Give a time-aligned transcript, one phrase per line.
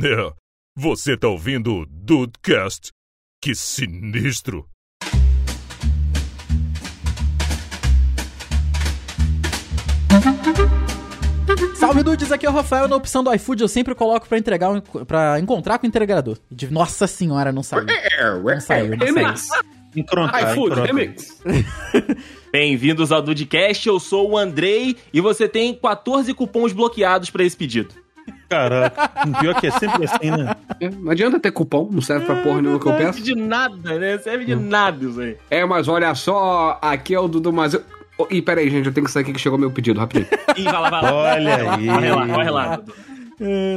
[0.00, 0.32] É,
[0.76, 2.92] você tá ouvindo o Dudecast?
[3.42, 4.64] Que sinistro!
[11.74, 12.86] Salve dudes, aqui é o Rafael.
[12.86, 16.38] Na opção do iFood eu sempre coloco pra entregar um, para encontrar com o entregador.
[16.48, 17.84] De, nossa senhora, não saiu.
[17.84, 19.64] Não saiu, não saiu.
[19.96, 21.42] Encrontar, iFood, remix.
[22.52, 27.56] Bem-vindos ao Dudcast, eu sou o Andrei e você tem 14 cupons bloqueados pra esse
[27.56, 27.96] pedido.
[28.48, 29.08] Caraca,
[29.40, 30.54] pior que é sempre assim, né?
[30.80, 33.18] É, Não adianta ter cupom, não serve pra porra nenhuma que eu Não peço.
[33.18, 34.18] serve de nada, né?
[34.18, 35.36] Serve de nada isso aí.
[35.50, 37.82] É, mas olha só, aqui é o Dudu, mas eu...
[38.16, 40.26] Oh, Ih, peraí, gente, eu tenho que sair aqui que chegou meu pedido, rapidinho.
[40.56, 41.12] Ih, vai lá, vai lá.
[41.14, 41.86] Olha aí.
[41.86, 42.76] Corre lá, corre lá.
[42.76, 42.94] Dudu.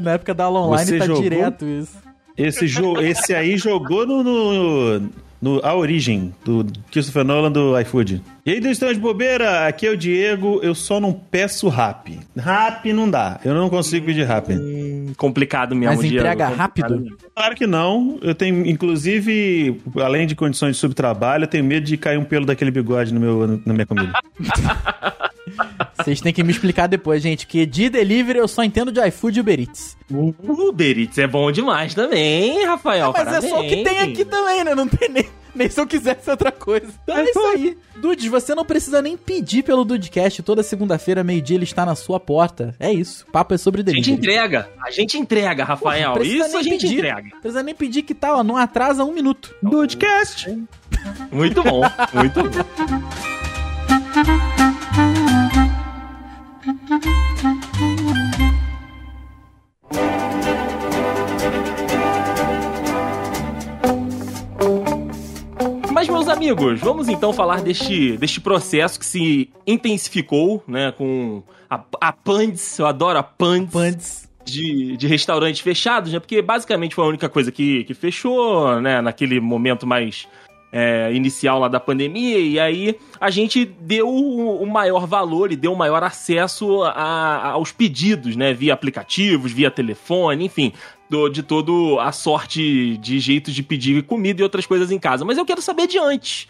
[0.02, 1.22] Na época da aula online Você tá jogou?
[1.22, 1.96] direto isso.
[2.38, 5.10] Esse, jo esse aí jogou no, no,
[5.42, 8.22] no A Origem, do Christopher Nolan do iFood.
[8.46, 12.20] E aí, do Estão de Bobeira, aqui é o Diego, eu só não peço rap.
[12.38, 14.52] Rap não dá, eu não consigo pedir rap.
[14.54, 15.96] Hum, Complicado mesmo.
[15.96, 17.18] Mas Diego, entrega complicado rápido?
[17.36, 21.98] Claro que não, eu tenho, inclusive, além de condições de subtrabalho, eu tenho medo de
[21.98, 24.14] cair um pelo daquele bigode no meu, na minha comida.
[26.04, 29.38] Vocês têm que me explicar depois, gente, que de delivery eu só entendo de iFood
[29.38, 29.98] e Uber Eats.
[30.10, 30.34] O
[30.70, 33.14] Uber Eats é bom demais também, hein, Rafael.
[33.16, 34.10] Mas é só o que tem Parabéns.
[34.14, 34.76] aqui também, né?
[34.76, 36.88] Não tem nem, nem se eu quisesse outra coisa.
[37.04, 37.78] Então é isso aí.
[37.98, 40.42] Dudes, você não precisa nem pedir pelo Dudecast.
[40.44, 42.76] Toda segunda-feira, meio-dia, ele está na sua porta.
[42.80, 43.26] É isso.
[43.30, 44.18] O papo é sobre A gente delivery.
[44.18, 44.70] entrega.
[44.86, 46.14] A gente entrega, Rafael.
[46.14, 46.98] Precisa Isso a gente pedir.
[46.98, 47.30] entrega.
[47.34, 49.54] Não precisa nem pedir que tal, ó, não atrasa um minuto.
[49.62, 50.48] Dudecast!
[51.32, 51.82] Muito bom,
[52.14, 52.50] muito bom.
[66.52, 72.78] amigos, vamos então falar deste, deste processo que se intensificou, né, com a, a Pandes,
[72.80, 74.30] eu adoro a Pandes, Pandes.
[74.46, 79.02] de, de restaurantes fechados, né, porque basicamente foi a única coisa que, que fechou, né,
[79.02, 80.28] naquele momento mais
[80.74, 85.74] é, inicial lá da pandemia, e aí a gente deu o, maior valor e deu
[85.74, 88.54] o maior acesso a- aos pedidos, né?
[88.54, 90.72] Via aplicativos, via telefone, enfim,
[91.12, 95.26] do- de todo a sorte de jeitos de pedir comida e outras coisas em casa.
[95.26, 96.48] Mas eu quero saber de antes.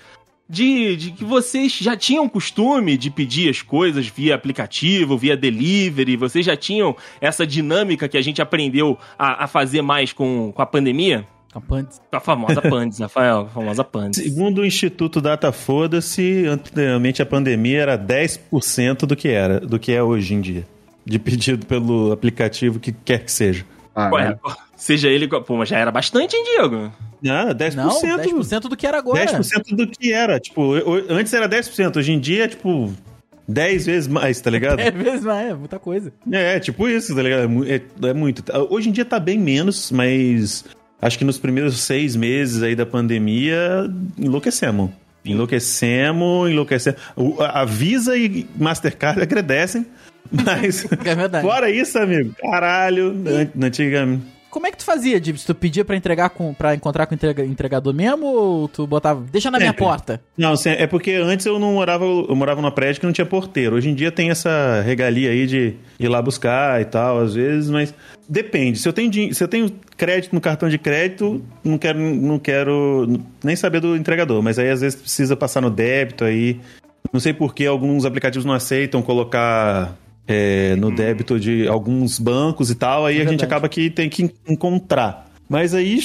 [0.47, 6.17] De, de que vocês já tinham costume de pedir as coisas via aplicativo, via delivery,
[6.17, 10.61] vocês já tinham essa dinâmica que a gente aprendeu a, a fazer mais com, com
[10.61, 11.25] a pandemia?
[11.53, 12.01] A Pandes.
[12.11, 14.21] A famosa Pandes, Rafael, a famosa Pandes.
[14.21, 19.91] Segundo o Instituto Data Foda-se, anteriormente a pandemia era 10% do que era, do que
[19.93, 20.67] é hoje em dia.
[21.05, 23.65] De pedido pelo aplicativo que quer que seja.
[23.95, 24.39] Ah, Ué, né?
[24.75, 25.27] seja ele.
[25.27, 26.91] Pô, mas já era bastante, hein, Diego?
[27.27, 27.75] Ah, 10%.
[27.75, 29.25] Não, 10% do que era agora.
[29.25, 30.39] 10% do que era.
[30.39, 30.73] Tipo,
[31.09, 32.91] antes era 10%, hoje em dia é tipo
[33.47, 34.79] 10 vezes mais, tá ligado?
[34.81, 36.11] É mesmo, é, muita coisa.
[36.31, 37.41] É, tipo isso, tá ligado?
[37.65, 38.43] É, é- é muito.
[38.69, 40.65] Hoje em dia tá bem menos, mas
[41.01, 43.87] acho que nos primeiros seis meses aí da pandemia,
[44.17, 44.89] enlouquecemos.
[45.23, 46.99] Enlouquecemos, enlouquecemos.
[47.39, 49.85] A Visa e Mastercard agradecem,
[50.31, 51.47] mas É verdade.
[51.47, 53.15] fora isso, amigo, caralho,
[53.61, 54.23] antigamente.
[54.49, 55.45] Como é que tu fazia, Dibs?
[55.45, 59.23] Tu pedia pra, entregar com, pra encontrar com o entrega- entregador mesmo ou tu botava...
[59.31, 59.85] Deixa na minha Sempre.
[59.85, 60.21] porta.
[60.37, 63.77] Não, é porque antes eu não morava, eu morava numa prédio que não tinha porteiro.
[63.77, 67.69] Hoje em dia tem essa regalia aí de ir lá buscar e tal, às vezes,
[67.69, 67.93] mas
[68.27, 68.77] depende.
[68.77, 73.07] Se eu tenho, se eu tenho crédito no cartão de crédito, não quero, não quero
[73.41, 76.59] nem saber do entregador, mas aí às vezes precisa passar no débito aí.
[77.13, 79.95] Não sei por que alguns aplicativos não aceitam colocar
[80.27, 84.31] é, no débito de alguns bancos e tal, aí a gente acaba que tem que
[84.47, 85.29] encontrar.
[85.49, 85.99] Mas aí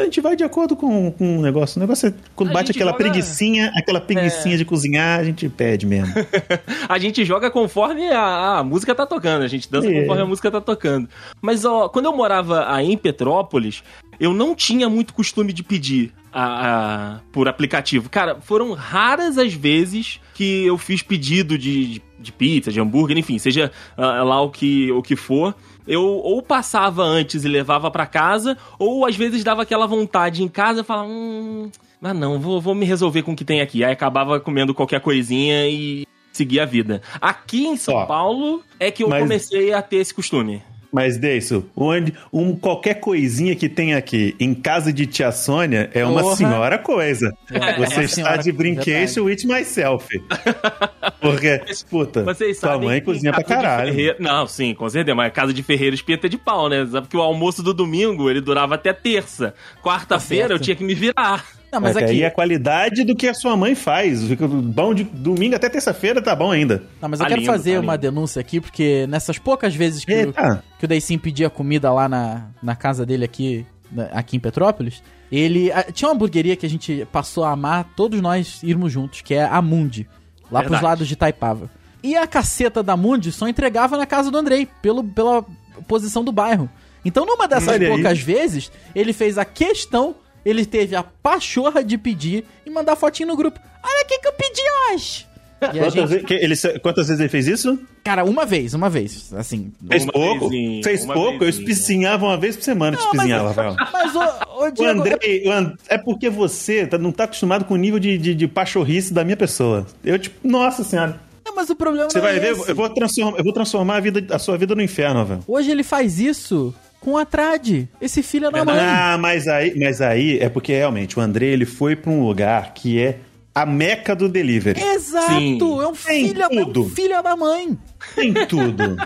[0.00, 1.78] a gente vai de acordo com, com o negócio.
[1.78, 5.48] O negócio é quando A bate aquela joga- preguicinha, aquela preguicinha de cozinhar, a gente
[5.48, 6.12] pede mesmo.
[6.88, 10.00] A gente joga conforme a, a música tá tocando, a gente dança É.
[10.00, 11.08] conforme a música tá tocando.
[11.40, 13.82] Mas, ó, quando eu morava aí em Petrópolis,
[14.18, 18.08] eu não tinha muito costume de pedir a- a- por aplicativo.
[18.10, 23.16] Cara, foram raras as vezes que eu fiz pedido de, de, de pizza, de hambúrguer,
[23.18, 25.54] enfim, seja ah, lá o que, o que for.
[25.90, 30.48] Eu ou passava antes e levava pra casa, ou às vezes dava aquela vontade em
[30.48, 31.70] casa e falava, hum,
[32.00, 33.82] mas não, vou, vou me resolver com o que tem aqui.
[33.84, 37.02] Aí acabava comendo qualquer coisinha e seguir a vida.
[37.20, 40.62] Aqui em São Ó, Paulo é que eu mas- comecei a ter esse costume.
[40.92, 46.04] Mas, Deiso, onde um, qualquer coisinha que tem aqui em casa de tia Sônia é
[46.04, 46.34] uma Porra.
[46.36, 47.32] senhora coisa.
[47.48, 50.08] É, Você é está de brincation with myself.
[51.20, 53.92] Porque, puta, Vocês tua sabem mãe cozinha pra caralho.
[53.92, 55.14] ferreiro- Não, sim, com certeza.
[55.14, 56.86] Mas casa de ferreiro espeta de pau, né?
[56.86, 59.54] Sabe que o almoço do domingo, ele durava até terça.
[59.82, 61.44] Quarta-feira Tá eu tinha que me virar.
[61.72, 62.10] Não, mas É aqui.
[62.12, 64.24] aí é a qualidade do que a sua mãe faz.
[64.26, 66.82] Fica bom de domingo até terça-feira, tá bom ainda.
[67.00, 68.02] Não, mas eu Tá quero lindo, fazer tá uma lindo.
[68.02, 70.32] denúncia aqui, porque nessas poucas vezes que, o,
[70.78, 75.00] que o pedia comida lá na, na casa dele aqui, na- aqui em Petrópolis,
[75.30, 75.70] ele.
[75.70, 79.34] ah, Tinha uma hamburgueria que a gente passou a amar, todos nós irmos juntos, que
[79.34, 80.08] é a Mundi,
[80.50, 80.84] lá pros Verdade.
[80.84, 81.70] lados de Taipava.
[82.02, 85.44] E a caceta da Mundi só entregava na casa do Andrei, pelo, pela
[85.86, 86.68] posição do bairro.
[87.04, 87.92] Então, numa dessas Olha aí.
[87.94, 90.14] poucas vezes, ele fez a questão,
[90.44, 93.60] ele teve a pachorra de pedir e mandar fotinho no grupo.
[93.82, 94.62] Olha o que, que eu pedi
[94.92, 95.26] hoje!
[95.60, 97.78] E a Quantas, gente, vezes, que ele, quantas vezes ele fez isso?
[98.02, 99.32] Cara, uma vez, uma vez.
[99.34, 99.72] Assim.
[99.88, 100.48] Fez Uma pouco?
[100.48, 101.20] vezinha, fez pouco?
[101.34, 101.50] Eu vezinha.
[101.68, 103.76] espicinhava uma vez por semana, Não, mas- espizinhava, Rafael.
[103.92, 104.90] Mas, ô, ô O Diego.
[105.00, 108.34] Andrei, o And- é porque você tá- não tá acostumado com o nível de, de,
[108.34, 109.86] de pachorrice da minha pessoa.
[110.04, 111.20] Eu, tipo, nossa senhora.
[111.44, 112.68] Não, mas o problema Você não vai é ver, esse.
[112.70, 115.40] eu vou transformar, eu vou transformar a, vida, a sua vida no inferno, velho.
[115.48, 117.86] Hoje ele faz isso com a Trad.
[118.00, 118.78] Esse filho é da mãe.
[118.78, 122.72] Ah, mas aí, mas aí é porque realmente o Andrei ele foi pra um lugar
[122.74, 123.18] que é
[123.62, 124.80] a meca do delivery.
[124.80, 125.28] Exato!
[125.32, 125.58] Sim.
[125.60, 126.88] É um filho, é um tudo.
[126.90, 127.76] filho da mãe.
[128.14, 128.96] Tem tudo.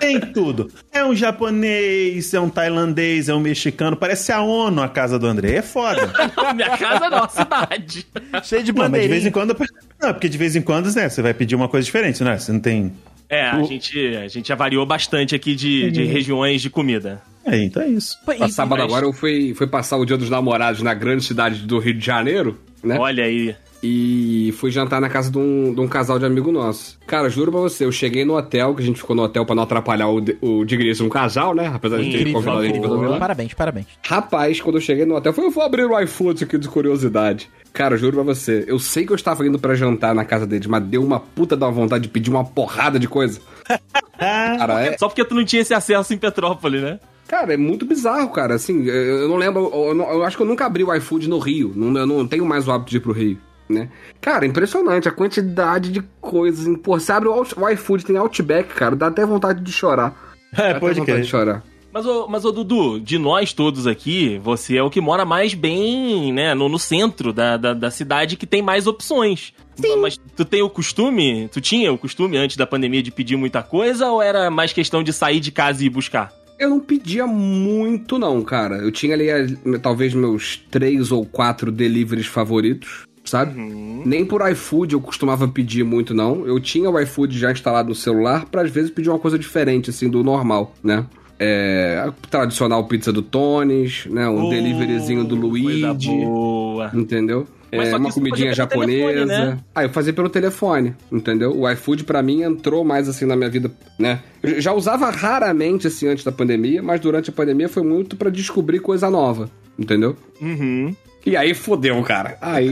[0.00, 0.70] Tem tudo.
[0.92, 3.96] É um japonês, é um tailandês, é um mexicano.
[3.96, 5.56] Parece a ONU a casa do Andrei.
[5.56, 6.12] É foda.
[6.54, 8.06] Minha casa não, a cidade.
[8.42, 9.56] Cheio de Não, mas de vez em quando.
[10.00, 11.08] Não, porque de vez em quando, né?
[11.08, 12.38] Você vai pedir uma coisa diferente, né?
[12.38, 12.92] Você não tem.
[13.28, 17.22] É, a O- gente, a gente já variou bastante aqui de, de regiões de comida.
[17.44, 18.16] É, então é isso.
[18.28, 21.60] E- sábado mas- agora eu fui, fui passar o dia dos namorados na grande cidade
[21.66, 22.96] do Rio de Janeiro, né?
[22.98, 23.54] Olha aí.
[23.82, 26.96] E fui jantar na casa de um, de um casal de amigo nosso.
[27.06, 29.54] Cara, juro pra você, eu cheguei no hotel, que a gente ficou no hotel pra
[29.56, 31.70] não atrapalhar o, de- o digníssimo casal, né?
[31.74, 33.18] Apesar de ter convidado a gente pra dormir lá.
[33.18, 33.86] Parabéns, parabéns.
[34.06, 36.68] Rapaz, quando eu cheguei no hotel, eu falei, eu vou abrir o iFood aqui de
[36.68, 37.50] curiosidade.
[37.72, 40.66] Cara, juro pra você, eu sei que eu estava indo pra jantar na casa deles,
[40.68, 43.40] mas deu uma puta da vontade de pedir uma porrada de coisa.
[44.18, 47.00] Cara, é, Só porque tu não tinha esse acesso em Petrópolis, né?
[47.26, 48.54] Cara, é muito bizarro, cara.
[48.54, 49.70] Assim, eu eu não lembro.
[49.74, 51.72] Eu, não- eu acho que eu nunca abri o iFood no Rio.
[51.74, 53.38] Não, eu não tenho mais o hábito de ir pro Rio,
[53.72, 53.88] né?
[54.20, 56.76] Cara, impressionante a quantidade de coisas.
[56.78, 58.94] Pô, você abre o, o iFood, tem Outback, cara.
[58.94, 60.14] Dá até vontade de chorar.
[60.54, 61.24] É, Dá até pode vontade crer.
[61.24, 61.62] de chorar.
[61.92, 65.54] Mas, ô, mas, ô Dudu, de nós todos aqui, você é o que mora mais
[65.54, 69.54] bem, né, no, no centro da, da, da cidade que tem mais opções.
[70.00, 73.62] Mas tu tem o costume, tu tinha o costume antes da pandemia de pedir muita
[73.62, 76.32] coisa ou era mais questão de sair de casa e ir buscar?
[76.58, 78.76] Eu não pedia muito, não, cara.
[78.76, 79.46] Eu tinha ali, eh,
[79.82, 83.58] talvez, meus três ou quatro deliveries favoritos, sabe?
[84.04, 86.46] Nem por iFood eu costumava pedir muito, não.
[86.46, 89.88] Eu tinha o iFood já instalado no celular pra, às vezes, pedir uma coisa diferente,
[89.90, 91.06] assim, do normal, né?
[91.38, 94.28] É, a tradicional pizza do Tones, né?
[94.28, 96.90] Um Oh, deliveryzinho do Luigi, boa.
[96.94, 97.46] entendeu?
[97.74, 99.12] Mas É, uma comidinha japonesa.
[99.12, 99.58] telefone, né?
[99.74, 101.58] Ah, eu fazia pelo telefone, entendeu?
[101.58, 104.20] O iFood pra mim entrou mais assim na minha vida, né?
[104.42, 108.28] Eu já usava raramente assim antes da pandemia, mas durante a pandemia foi muito pra
[108.30, 110.14] descobrir coisa nova, entendeu?
[110.40, 110.94] Uhum.
[111.24, 112.36] E aí fodeu, cara.
[112.42, 112.68] Aí,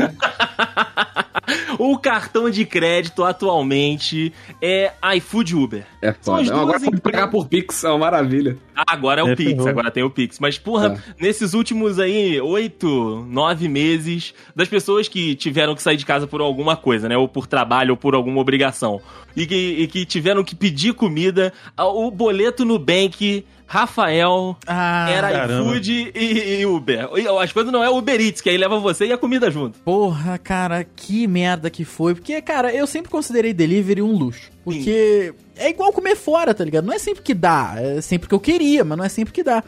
[1.78, 5.86] O cartão de crédito atualmente é iFood Uber.
[6.02, 6.54] É foda.
[6.54, 8.56] Agora pode pagar por Pix, é uma maravilha.
[8.74, 9.68] Ah, agora é o É, Pix, ferrou.
[9.68, 10.38] agora tem o Pix.
[10.38, 16.06] Mas, porra, nesses últimos aí, oito, nove meses, das pessoas que tiveram que sair de
[16.06, 17.16] casa por alguma coisa, né?
[17.16, 19.00] Ou por trabalho, ou por alguma obrigação.
[19.36, 25.08] E que, e que tiveram que pedir comida, ah, o boleto no Bank, Rafael, Ah,
[25.10, 25.70] era caramba.
[25.70, 27.08] iFood e, e Uber.
[27.16, 29.78] E as coisas não é Uber Eats, que aí leva você e a comida junto.
[29.80, 32.14] Porra, cara, que merda que foi.
[32.14, 34.50] Porque, cara, eu sempre considerei delivery um luxo.
[34.64, 36.84] Porque é igual comer fora, tá ligado?
[36.84, 37.74] Não é sempre que dá.
[37.76, 39.64] É sempre que eu queria, mas não é sempre que dá.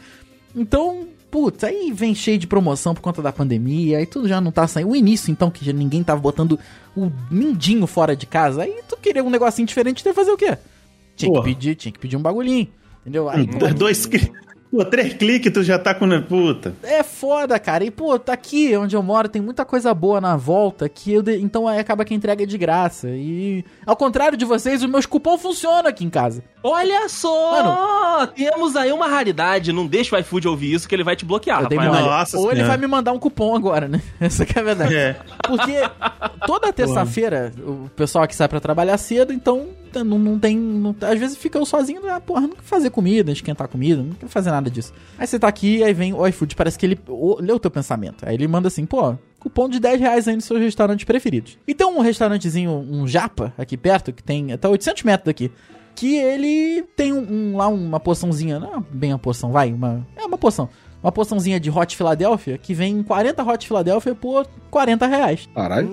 [0.55, 4.51] Então, putz, aí vem cheio de promoção por conta da pandemia, aí tudo já não
[4.51, 4.91] tá saindo.
[4.91, 6.59] O início, então, que já ninguém tava botando
[6.95, 10.37] o mindinho fora de casa, aí tu queria um negocinho diferente, tu ia fazer o
[10.37, 10.57] quê?
[11.15, 11.43] Tinha Porra.
[11.43, 12.67] que pedir, tinha que pedir um bagulhinho.
[13.01, 13.29] Entendeu?
[13.29, 14.07] Aí, Dois.
[14.75, 16.09] Pô, três cliques tu já tá com.
[16.23, 16.73] Puta.
[16.81, 17.83] É foda, cara.
[17.83, 21.21] E, pô, tá aqui onde eu moro, tem muita coisa boa na volta, que eu
[21.21, 23.07] de- então aí acaba que a entrega é de graça.
[23.09, 26.43] E, ao contrário de vocês, os meus cupons funcionam aqui em casa.
[26.63, 28.25] Olha só!
[28.35, 29.71] Temos aí uma raridade.
[29.71, 31.75] Não deixa o iFood ouvir isso, que ele vai te bloquear, mole.
[31.89, 32.67] Nossa Ou ele Senhora.
[32.69, 34.01] vai me mandar um cupom agora, né?
[34.19, 34.95] Essa que é a verdade.
[34.95, 35.15] É.
[35.45, 35.73] Porque
[36.47, 39.67] toda terça-feira o pessoal aqui sai pra trabalhar cedo, então
[40.01, 40.57] não, não tem.
[40.57, 44.11] não- às vezes fica eu sozinho, ah, porra, não quer fazer comida, esquentar comida, não
[44.13, 44.93] quer fazer nada disso.
[45.17, 46.97] Aí você tá aqui, aí vem o iFood, parece que ele
[47.39, 48.25] lê o teu pensamento.
[48.25, 49.15] Aí ele manda assim, pô.
[49.39, 51.57] Cupom de 10 reais aí nos seus restaurantes preferidos.
[51.67, 55.51] E tem um restaurantezinho, um japa, aqui perto, que tem até 800 metros daqui.
[55.95, 57.19] Que ele tem um,
[57.51, 60.69] um- lá uma poçãozinha, não é bem uma poção, vai, uma, é uma poção.
[61.03, 65.49] Uma poçãozinha de Hot Philadelphia, que vem 40 Hot Philadelphia por 40 reais.
[65.53, 65.89] Caralho.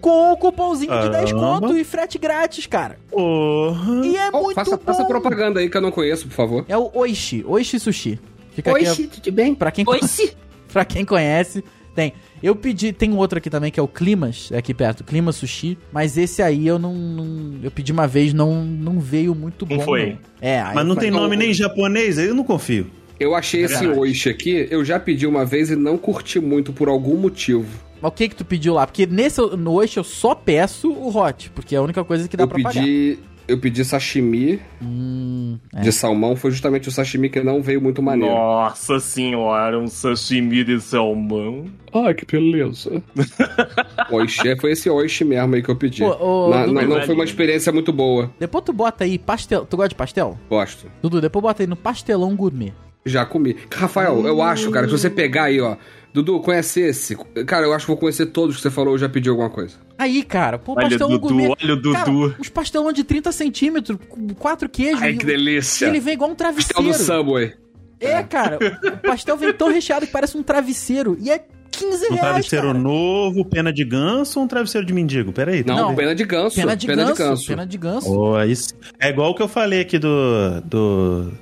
[0.00, 1.60] Com o cupomzinho de 10 Caramba.
[1.60, 2.98] conto e frete grátis, cara.
[3.10, 4.06] Porra.
[4.06, 4.82] E é Ó, muito faça, bom.
[4.84, 6.64] faça propaganda aí que eu não conheço, por favor.
[6.68, 8.20] É o Oishi, Oishi Sushi.
[8.52, 9.54] Fica aqui, tudo bem?
[9.54, 10.36] pra quem, Oi, se...
[10.72, 12.12] pra quem conhece, Tem.
[12.40, 15.32] Eu pedi, tem um outro aqui também que é o Climas, é aqui perto, Clima
[15.32, 19.66] Sushi, mas esse aí eu não, não- eu pedi uma vez, não não veio muito
[19.66, 19.76] bom.
[19.78, 20.10] Não foi.
[20.10, 20.18] não.
[20.40, 22.86] É, aí Mas não tem nome nem em japonês, aí eu não confio.
[23.20, 23.98] Eu achei esse verdade.
[23.98, 27.66] oishi aqui, eu já pedi uma vez e não curti muito por algum motivo.
[28.00, 28.86] Mas o que que tu pediu lá?
[28.86, 32.36] Porque nesse no Oishi eu só peço o hot, porque é a única coisa que
[32.36, 32.74] dá Eu pra pagar.
[32.80, 35.80] pedi, eu pedi sashimi Hum, é.
[35.80, 38.32] de salmão, foi justamente o sashimi que não veio muito maneiro.
[38.32, 41.64] Nossa senhora, um sashimi de salmão.
[41.92, 43.02] Ai, que beleza.
[44.12, 46.02] oishi, foi esse oishi mesmo aí que eu pedi.
[46.04, 46.10] Ô,
[46.46, 48.30] ô, Na- Dudu, não, não foi uma experiência muito boa.
[48.38, 49.66] Depois tu bota aí pastel.
[49.66, 50.38] Tu gosta de pastel?
[50.48, 50.86] Gosto.
[51.02, 52.72] Dudu, depois bota aí no pastelão gourmet.
[53.08, 53.56] Já comi.
[53.74, 55.76] Rafael, eu acho, cara, que se você pegar aí, ó.
[56.12, 57.16] Dudu, conhece esse?
[57.46, 59.76] Cara, eu acho que vou conhecer todos que você falou, eu já pedi alguma coisa.
[59.98, 61.48] Aí, cara, pô, Olha, pastelão Dudu, gourmet.
[61.62, 62.36] olha o Cara, Dudu.
[62.40, 65.02] uns pastelão de 30 centímetros, com quatro queijos.
[65.02, 65.86] Ai, que delícia.
[65.86, 66.98] Ele vem igual um Pastel travesseiro.
[66.98, 67.52] do Subway.
[68.00, 68.58] É, cara,
[68.94, 71.16] o pastel vem tão recheado que parece um travesseiro.
[71.20, 72.78] E é 15 Um reais, travesseiro cara.
[72.78, 75.32] novo, pena de ganso ou um travesseiro de mendigo?
[75.32, 75.62] Pera aí.
[75.64, 75.94] Não, Não.
[75.94, 76.56] pena de ganso.
[76.56, 78.10] Pena de ganso, pena de ganso.
[78.10, 78.72] Oh, aí sim.
[79.00, 81.32] É igual o que eu falei aqui do, do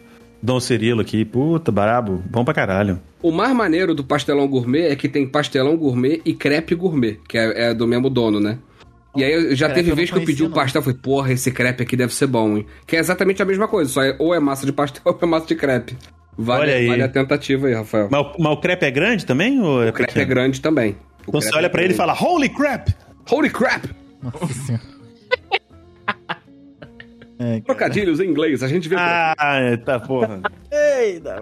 [0.47, 1.25] Dom Cirilo aqui.
[1.25, 2.23] Puta, barabo.
[2.31, 3.01] Bom pra caralho.
[3.21, 7.37] O mais maneiro do pastelão gourmet é que tem pastelão gourmet e crepe gourmet, que
[7.37, 8.59] é, é do mesmo dono, né?
[9.17, 10.55] E aí eu- já Crepe teve vez que eu pedi o não.
[10.55, 12.67] pastel, falei, porra, esse crepe aqui deve ser bom, hein?
[12.87, 15.27] Que é exatamente a mesma coisa, só é, ou é massa de pastel ou é
[15.27, 15.97] massa de crepe.
[16.39, 16.87] Vale, Olha aí.
[16.87, 18.09] vale a tentativa aí, Rafael.
[18.11, 19.59] Mas, o- mas o crepe é grande também?
[19.61, 20.29] Ou é o crepe é pequeno?
[20.29, 20.91] grande também.
[21.27, 22.95] O Então você crepe olha é pra ele e fala, Holy crap!
[23.31, 23.89] Holy crap!
[24.23, 24.85] Nossa senhora.
[27.39, 27.61] É.
[27.61, 29.35] Trocadilhos em inglês, a gente vê por aqui.
[29.39, 30.41] Ah, tá porra.
[30.71, 31.37] Eita,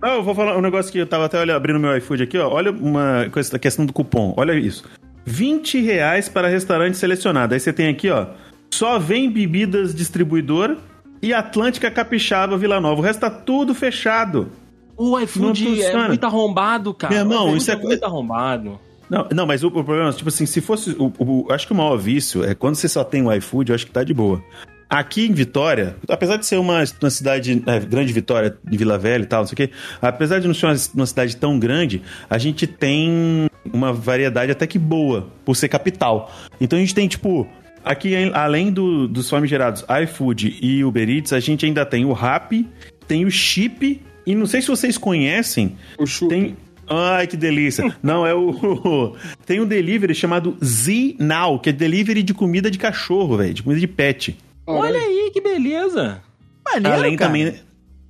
[0.00, 2.38] Não, eu vou falar um negócio que eu tava até olha, abrindo meu iFood aqui,
[2.38, 2.48] ó.
[2.48, 4.32] Olha uma coisa, a questão do cupom.
[4.36, 4.84] Olha isso.
[5.26, 7.52] 20 reais para restaurante selecionado.
[7.54, 8.26] Aí você tem aqui, ó.
[8.72, 10.76] Só vem bebidas distribuidor
[11.20, 13.00] e Atlântica Capixaba Vila Nova.
[13.00, 14.50] O resto tá tudo fechado.
[14.96, 17.12] O iFood é muito arrombado, cara.
[17.14, 18.78] Meu irmão, isso é é muito arrombado.
[19.10, 20.90] Não, não mas o, o problema, tipo assim, se fosse.
[20.98, 23.74] O, o- acho que o maior vício é quando você só tem o iFood, eu
[23.74, 24.42] acho que tá de boa.
[24.88, 29.26] Aqui em Vitória, apesar de ser uma, uma cidade, é, grande Vitória, Vila Velha e
[29.26, 32.38] tal, não sei o quê, apesar de não ser uma, uma cidade tão grande, a
[32.38, 36.32] gente tem uma variedade até que boa, por ser capital.
[36.58, 37.46] Então a gente tem, tipo,
[37.84, 42.66] aqui além do, dos famigerados iFood e Uber Eats, a gente ainda tem o Rappi,
[43.06, 46.28] tem o Chip, e não sei se vocês conhecem, O chup.
[46.28, 46.56] tem.
[46.90, 47.94] Ai, que delícia.
[48.02, 49.14] Não, é o.
[49.44, 53.52] Tem um delivery chamado Z Now, que é delivery de comida de cachorro, velho.
[53.52, 54.38] De comida de pet.
[54.72, 56.20] Olha aí, que beleza.
[56.64, 57.28] Maneiro, além cara.
[57.30, 57.54] também.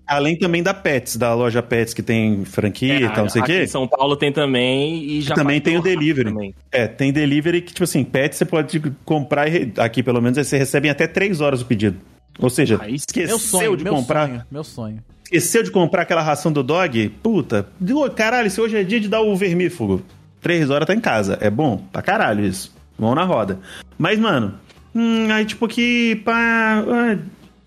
[0.07, 3.45] Além também da Pets, da loja Pets que tem franquia e tal, não sei o
[3.45, 3.63] É, quê.
[3.65, 6.31] em São Paulo tem também e já também tem o delivery.
[6.33, 6.55] também.
[6.73, 10.57] É, tem delivery que, tipo assim, pet você pode comprar e aqui, pelo menos, você
[10.57, 11.99] recebe em até 3 horas o pedido.
[12.39, 13.05] Ou seja, Aí sim.
[13.07, 14.27] esqueceu Meu sonho, de meu comprar.
[14.29, 14.99] sonho, meu sonho.
[15.25, 17.11] Esqueceu de comprar aquela ração do dog?
[17.23, 17.69] Puta,
[18.17, 20.01] caralho, se hoje é dia de dar o vermífugo.
[20.41, 21.37] Três horas tá em casa.
[21.39, 22.75] É bom pra caralho isso.
[22.99, 23.59] Mão na roda.
[23.99, 24.55] Mas, mano,
[24.95, 26.17] hum, aí tipo que.
[26.25, 27.19] Pá, ah,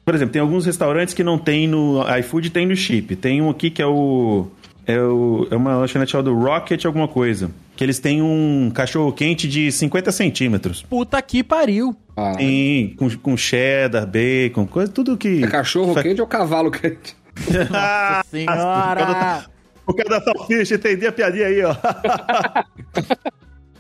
[0.04, 3.16] por exemplo, tem alguns restaurantes que não tem no iFood tem no chip.
[3.16, 4.48] Tem um aqui que é o.
[4.86, 7.52] É, o, é uma lanchonete chamada Rocket alguma coisa.
[7.76, 10.84] Que eles têm um cachorro quente de 50 centímetros.
[10.84, 11.96] Puta que pariu.
[12.18, 15.44] Ah, Tem com, com cheddar, bacon, coisa, tudo que.
[15.44, 17.16] é cachorro Fa- quente ou cavalo quente?
[17.74, 19.46] Ah, Senhora!
[19.88, 21.76] O cara da salsicha, entendi a piadinha aí, ó.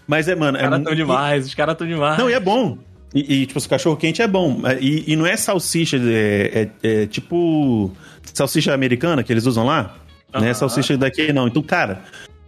[0.07, 0.57] Mas é, mano.
[0.57, 2.17] Os caras é, tão demais, os caras tão demais.
[2.17, 2.77] Não, e é bom.
[3.13, 4.61] E, e, tipo, o cachorro quente é bom.
[4.79, 7.91] E, e não é salsicha, é, é- é tipo
[8.33, 9.97] salsicha americana que eles usam lá.
[10.33, 11.47] Não é salsicha daqui, não.
[11.47, 12.03] Então, cara,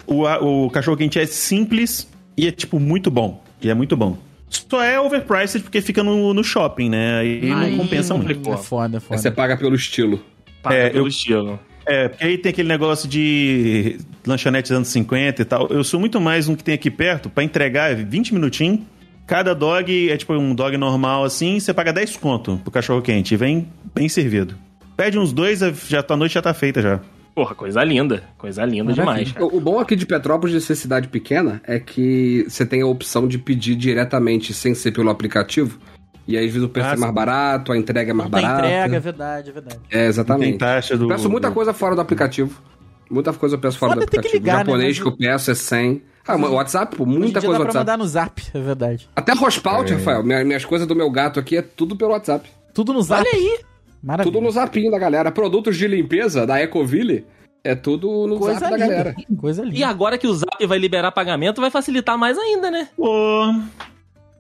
[0.08, 0.24] o,
[0.66, 3.44] o cachorro quente é simples e é, tipo, muito bom.
[3.62, 4.18] E é muito bom.
[4.50, 7.20] Só é overpriced porque fica no, no shopping, né?
[7.20, 8.50] Aí Aí não compensa muito.
[8.52, 9.18] É foda, é Aí foda.
[9.20, 10.24] você paga pelo estilo.
[10.62, 11.60] Paga É, pelo eu- estilo.
[11.86, 15.68] É, porque aí tem aquele negócio de lanchonete dos anos 50 e tal.
[15.68, 18.80] Eu sou muito mais um que tem aqui perto, pra entregar é 20 minutinhos.
[19.26, 23.34] Cada dog é tipo um dog normal assim, você paga 10 conto pro cachorro quente
[23.34, 24.56] e vem bem servido.
[24.98, 27.00] Pede uns dois, já tá, a noite já tá feita já.
[27.34, 28.24] Porra, coisa linda.
[28.38, 29.04] Coisa linda Maravilha.
[29.06, 29.46] demais, cara.
[29.46, 33.28] O bom aqui de Petrópolis, de ser cidade pequena, é que você tem a opção
[33.28, 35.80] de pedir diretamente sem ser pelo aplicativo.
[36.28, 38.42] E aí, às vezes, o preço Ah, é mais barato, a entrega é mais tem
[38.42, 38.68] barata.
[38.68, 39.80] entrega, é verdade, é verdade.
[39.90, 40.58] É, Tem exatamente.
[40.60, 41.08] taxa do.
[41.08, 42.62] Peço muita coisa fora do aplicativo.
[43.10, 44.36] Muita coisa eu peço fora Foda do aplicativo.
[44.36, 44.66] ligar, o né?
[44.66, 46.02] japonês Mas que eu peço é 100.
[46.26, 47.92] Ah, o WhatsApp, pô, Hoje em muita dia coisa dá no pra WhatsApp.
[47.92, 49.10] mandar no zap, é verdade.
[49.16, 50.24] Até Hospout, Rafael.
[50.24, 52.50] Minha- minhas coisas do meu gato aqui é tudo pelo WhatsApp.
[52.74, 53.22] Tudo no zap.
[53.28, 53.60] Olha aí.
[54.02, 54.32] Maravilha.
[54.34, 55.32] Tudo no zapinho da galera.
[55.32, 57.26] Produtos de limpeza da Ecoville
[57.64, 58.88] é tudo no Coisa zap da linda.
[58.90, 59.16] galera.
[59.38, 59.78] Coisa linda.
[59.78, 62.88] E agora que o Zap vai liberar pagamento, vai facilitar mais ainda, né?
[62.96, 63.54] Pô,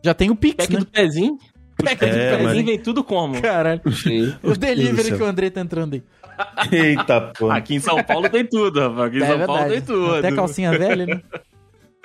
[0.03, 0.79] Já tem o Pix, Pack né?
[0.79, 1.37] do pezinho.
[1.83, 3.41] Pack É, do pezinho mas- vem tudo como?
[3.41, 3.81] Caralho.
[3.93, 4.33] Sim.
[4.43, 5.17] O delivery Isso.
[5.17, 6.03] que o André tá entrando aí.
[6.71, 7.49] eita, pô.
[7.49, 9.07] Aqui em São Paulo tem tudo, rapaz.
[9.07, 9.73] Aqui em É São Paulo verdade.
[9.85, 10.15] tem tudo.
[10.15, 11.21] Até calcinha velha, né?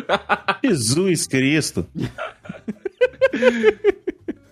[0.64, 1.86] Jesus Cristo.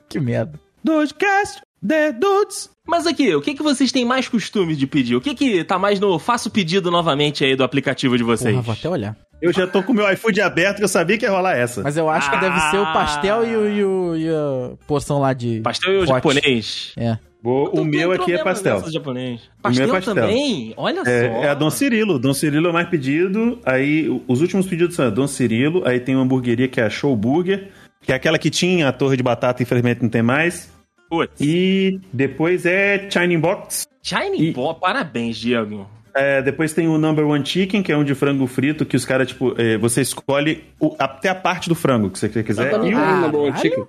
[0.09, 0.59] Que merda.
[0.85, 2.71] Dudecast, The Dudes.
[2.87, 5.17] Mas aqui, o que, que vocês têm mais costume de pedir?
[5.17, 8.53] O que que tá mais no faço pedido novamente aí do aplicativo de vocês?
[8.53, 9.17] Porra, vou até olhar.
[9.43, 11.83] Eu já tô com o meu iFood aberto que eu sabia que ia rolar essa.
[11.83, 15.19] Mas eu acho que deve ser o pastel e, o, e, o, e a porção
[15.19, 15.61] lá de.
[15.61, 16.13] Pastel e o pote.
[16.15, 16.93] japonês.
[16.97, 17.19] É.
[17.43, 18.83] Tô- o meu aqui é pastel.
[18.91, 19.43] japonês.
[19.59, 20.15] O Pastel, meu é pastel.
[20.15, 20.75] também?
[20.77, 21.11] Olha só.
[21.11, 22.19] É, é a Dom Cirilo.
[22.19, 23.59] Dom Cirilo é o mais pedido.
[23.65, 25.87] Aí os últimos pedidos são a Dom Cirilo.
[25.87, 27.69] Aí tem uma hamburgueria que é a Show Burger,
[28.03, 30.73] que é aquela que tinha a torre de batata, infelizmente não tem mais.
[31.09, 31.41] Putz.
[31.41, 33.87] E depois é China Box.
[34.03, 35.89] Shining E- Ball, parabéns, Diego.
[36.15, 39.05] É, depois tem o Number One Chicken, que é um de frango frito, que os
[39.05, 42.71] caras, tipo, é, você escolhe o- até a parte do frango que você quiser.
[42.71, 43.85] Também E o- Ah, number one chicken.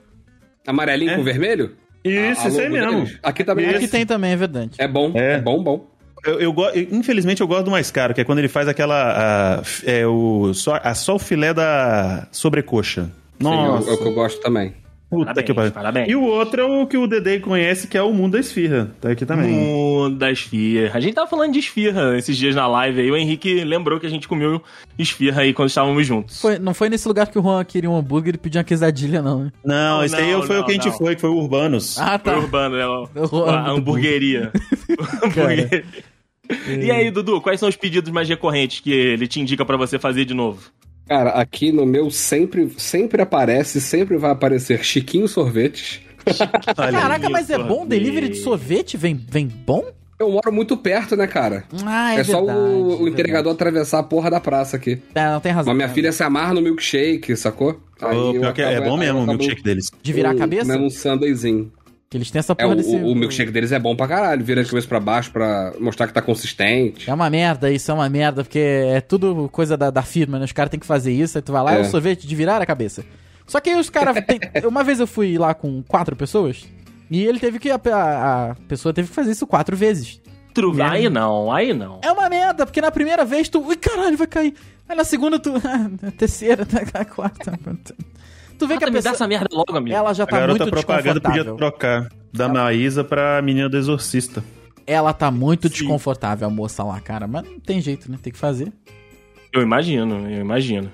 [0.68, 1.16] Amarelinho É.
[1.16, 1.72] com vermelho?
[2.08, 2.92] Isso, A- a isso aí mesmo.
[2.92, 3.20] deles.
[3.24, 3.66] Aqui também.
[3.70, 4.72] Aqui tem também, é verdade.
[4.78, 5.34] É bom, É.
[5.34, 5.88] é, bom, bom.
[6.26, 6.56] Eu, eu
[6.92, 9.60] infelizmente eu gosto do mais caro, que é quando ele faz aquela.
[9.60, 13.04] a- é, o, só, a, só o filé da sobrecoxa.
[13.04, 14.74] Sim, Nossa, o- é o que eu gosto também.
[15.10, 15.72] Puta Parabéns, que pariu.
[15.72, 16.10] parabéns.
[16.10, 18.92] E o outro é o que o Dedei conhece, que é o Mundo da Esfirra.
[19.00, 19.50] Tá aqui também.
[19.52, 20.98] Mundo da esfirra.
[20.98, 23.10] A gente tava falando de esfirra esses dias na live aí.
[23.12, 24.62] O Henrique lembrou que a gente comeu
[25.00, 26.42] esfirra aí quando estávamos juntos.
[26.42, 29.22] Foi, não foi nesse lugar que o Juan queria um hambúrguer e pediu uma quesadilha,
[29.22, 29.52] não, né?
[29.64, 30.98] Não, Não, esse aí não, foi não, o que a gente não.
[30.98, 31.98] foi, que foi o Urbanos.
[32.00, 32.38] Ah, Foi tá.
[32.40, 32.86] urbano, né?
[32.88, 34.52] o- amo A hamburgueria.
[35.24, 35.84] Hamburgueria.
[36.82, 40.00] E aí, Dudu, quais são os pedidos mais recorrentes que ele te indica pra você
[40.00, 40.62] fazer de novo?
[41.08, 46.02] Cara, aqui no meu sempre, sempre aparece, sempre vai aparecer Chiquinho aí.
[46.76, 47.80] Caraca, mas é bom?
[47.80, 47.90] sorvete.
[47.90, 49.86] Delivery de sorvete vem, vem bom?
[50.20, 51.64] Eu moro muito perto, né, cara?
[51.86, 53.10] Ah, é, É, só verdade, o, o verdade.
[53.12, 55.00] entregador atravessar a porra da praça aqui.
[55.14, 55.72] É, não tem razão.
[55.72, 57.80] Mas minha filha se amarra no milkshake, sacou?
[58.02, 59.92] Aí eu pior que é acabo- bom mesmo o milkshake deles.
[60.02, 60.76] De virar a cabeça?
[60.78, 61.72] Um sanduizinho.
[62.10, 62.96] Que eles têm essa É, porra o, desse...
[62.96, 64.44] o milkshake deles é bom pra caralho.
[64.44, 67.10] Vira de cabeça pra baixo pra mostrar que tá consistente.
[67.10, 70.46] É uma merda, isso é uma merda, porque é tudo coisa da, da firma, né?
[70.46, 71.82] Os caras têm que fazer isso, aí tu vai lá, é É.
[71.82, 73.04] o sorvete de virar a cabeça.
[73.46, 74.24] Só que aí os caras.
[74.26, 76.66] tem- Uma vez eu fui lá com quatro pessoas,
[77.12, 77.70] e ele teve que.
[77.70, 80.22] A, a- a pessoa teve que fazer isso quatro vezes.
[80.54, 80.90] Tru- Mesmo.
[80.92, 82.00] Aí não, aí não.
[82.04, 83.60] É uma merda, porque na primeira vez tu.
[83.62, 84.54] Ui, caralho, vai cair.
[84.88, 85.52] Aí na segunda tu.
[86.02, 87.52] na terceira, na quarta.
[88.58, 89.14] Tu vê que a dá pessoa.
[89.14, 89.96] essa merda logo, amigo.
[89.96, 91.58] Ela já A tá garota muito propaganda podia desconfortável.
[91.58, 94.44] trocar da Maísa pra menina do Exorcista.
[94.86, 95.74] Ela tá muito Sim.
[95.76, 97.28] desconfortável, a moça lá, cara.
[97.28, 98.18] Mas não tem jeito, né?
[98.22, 98.72] Tem que fazer.
[99.54, 100.92] Eu imagino, eu imagino.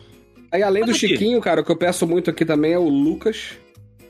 [0.51, 2.87] Aí, além do aqui- Chiquinho, cara, o que eu peço muito aqui também é o
[2.87, 3.51] Lucas,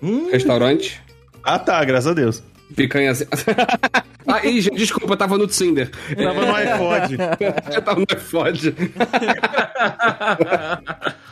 [0.01, 1.01] Hum, restaurante.
[1.43, 2.43] Ah tá, graças a Deus.
[2.75, 3.23] Picanhas.
[4.27, 5.89] ah, ih, gente, desculpa, eu tava no Tinder.
[6.15, 7.17] Tava no iPod.
[7.75, 8.73] Eu tava no iPod.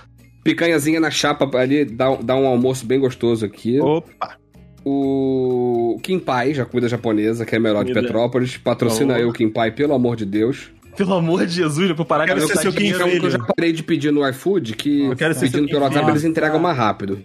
[0.44, 3.80] Picanhazinha na chapa ali, dá, dá um almoço bem gostoso aqui.
[3.80, 4.38] Opa.
[4.84, 7.94] O Kim Pai, já comida japonesa, que é melhor de.
[7.94, 8.58] Petrópolis.
[8.58, 10.72] Patrocina eu, Kim Pai, pelo amor de Deus.
[10.98, 13.08] Pelo amor de Jesus, eu vou parar Quero de ser gastar seu dinheiro.
[13.08, 16.10] Que eu já parei de pedir no iFood, que Eu quero ser pedindo pelo WhatsApp
[16.10, 17.22] eles entregam mais rápido.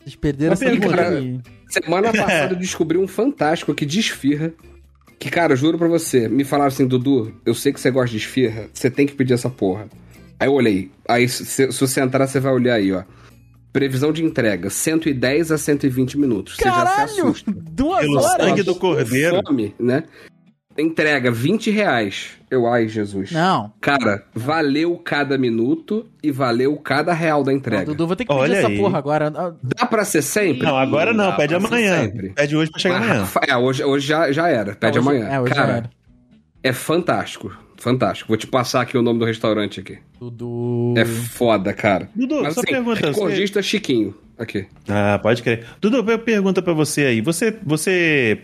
[0.00, 0.64] Vocês perderam essa.
[1.68, 4.52] Semana passada eu descobri um fantástico aqui de esfirra.
[5.18, 8.18] Que, cara, juro pra você, me falaram assim, Dudu, eu sei que você gosta de
[8.18, 9.88] esfirra, você tem que pedir essa porra.
[10.38, 10.90] Aí eu olhei.
[11.08, 13.02] Aí, se, se você entrar, você vai olhar aí, ó.
[13.72, 16.56] Previsão de entrega, 110 a 120 minutos.
[16.56, 17.10] Você já se Caralho!
[17.12, 17.52] assusta.
[17.54, 18.46] Duas Pelo horas?
[18.48, 19.42] sangue do cordeiro.
[19.46, 20.04] Fome, né?
[20.78, 22.32] Entrega, 20 reais.
[22.50, 23.32] Eu, ai, Jesus.
[23.32, 23.72] Não.
[23.80, 27.86] Cara, valeu cada minuto e valeu cada real da entrega.
[27.86, 28.76] Dudu, vou ter que pedir Olha essa aí.
[28.78, 29.32] porra agora.
[29.34, 30.66] Ah, Dá pra ser sempre?
[30.66, 32.02] Não, agora não, Dá pede pra ser amanhã.
[32.02, 32.28] sempre.
[32.30, 33.28] Pede hoje pra chegar Mas, amanhã.
[33.48, 34.74] É, hoje, hoje já, já era.
[34.74, 35.28] Pede hoje- amanhã.
[35.28, 35.90] É, hoje Cara, já era.
[36.62, 37.56] é fantástico.
[37.78, 38.28] Fantástico.
[38.28, 39.98] Vou te passar aqui o nome do restaurante aqui.
[40.18, 40.94] Dudu.
[40.96, 42.08] É foda, cara.
[42.14, 43.00] Dudu, Mas só assim, pergunta.
[43.00, 43.06] Você...
[43.06, 44.14] recordista Chiquinho.
[44.38, 44.66] Aqui.
[44.88, 45.64] Ah, pode crer.
[45.80, 47.20] Dudu, eu pergunta pra você aí.
[47.20, 48.40] Você, você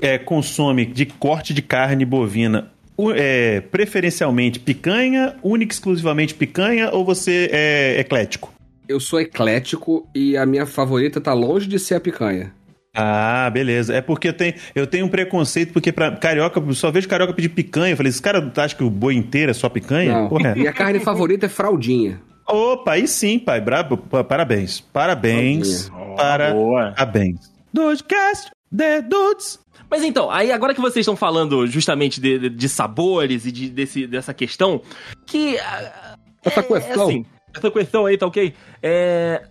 [0.00, 2.70] é, consome de corte de carne bovina
[3.14, 8.52] é, preferencialmente picanha, única e exclusivamente picanha, ou você é eclético?
[8.88, 12.52] Eu sou eclético e a minha favorita tá longe de ser a picanha.
[12.94, 13.94] Ah, beleza.
[13.94, 17.32] É porque eu tenho, eu tenho um preconceito, porque pra carioca, eu só vejo carioca
[17.32, 17.92] pedir picanha.
[17.92, 20.12] Eu falei, esse cara acha que o boi inteiro é só picanha?
[20.22, 20.28] Não.
[20.28, 20.54] Porra.
[20.56, 22.20] E a carne favorita é fraldinha.
[22.48, 23.60] Opa, aí sim, pai.
[23.60, 23.96] Brabo.
[23.96, 24.80] Pa- Parabéns.
[24.80, 25.88] Parabéns.
[25.88, 26.92] Boa.
[26.96, 27.52] Parabéns.
[27.72, 29.60] Dudecast, The Dudes.
[29.88, 33.70] Mas então, aí agora que vocês estão falando justamente de, de- de sabores e de,
[33.70, 34.82] desse, dessa questão,
[35.26, 35.56] que.
[35.58, 37.08] ah, Essa é, questão.
[37.08, 37.24] assim,
[37.56, 38.52] essa questão aí, tá ok?
[38.82, 39.42] É.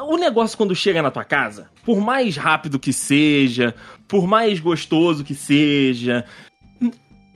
[0.00, 3.74] O negócio quando chega na tua casa, por mais rápido que seja,
[4.08, 6.24] por mais gostoso que seja,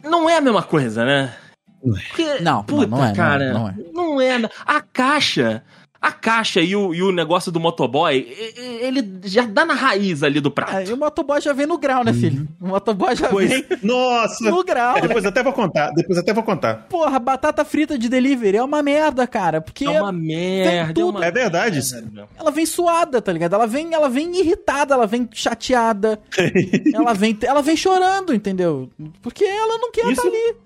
[0.03, 1.37] não é a mesma coisa, né?
[1.83, 3.75] Porque, Não, puta, não é, não é, cara, não é.
[3.93, 4.51] não é.
[4.65, 5.63] A caixa,
[6.07, 9.75] A caixa e o, e o negócio do motoboy, e- e- ele já dá na
[9.75, 10.77] raiz ali do prato.
[10.77, 12.47] Aí o motoboy já vem no grau, né, filho?
[12.61, 14.49] O motoboy já Pois, vem nossa!
[14.51, 14.97] no grau.
[14.99, 15.09] É, né?
[15.09, 16.87] depois até vou contar, depois até vou contar.
[16.89, 19.61] Porra, batata frita de delivery é uma merda, cara.
[19.61, 20.95] Porque É uma merda.
[20.95, 21.17] tudo.
[21.19, 22.29] uma É verdade merda.
[22.39, 23.55] ela vem suada, tá ligado?
[23.55, 26.21] Ela vem, ela vem irritada, ela vem chateada.
[26.95, 28.89] ela vem, ela vem chorando, entendeu?
[29.23, 30.57] Porque ela não quer Isso- estar ali.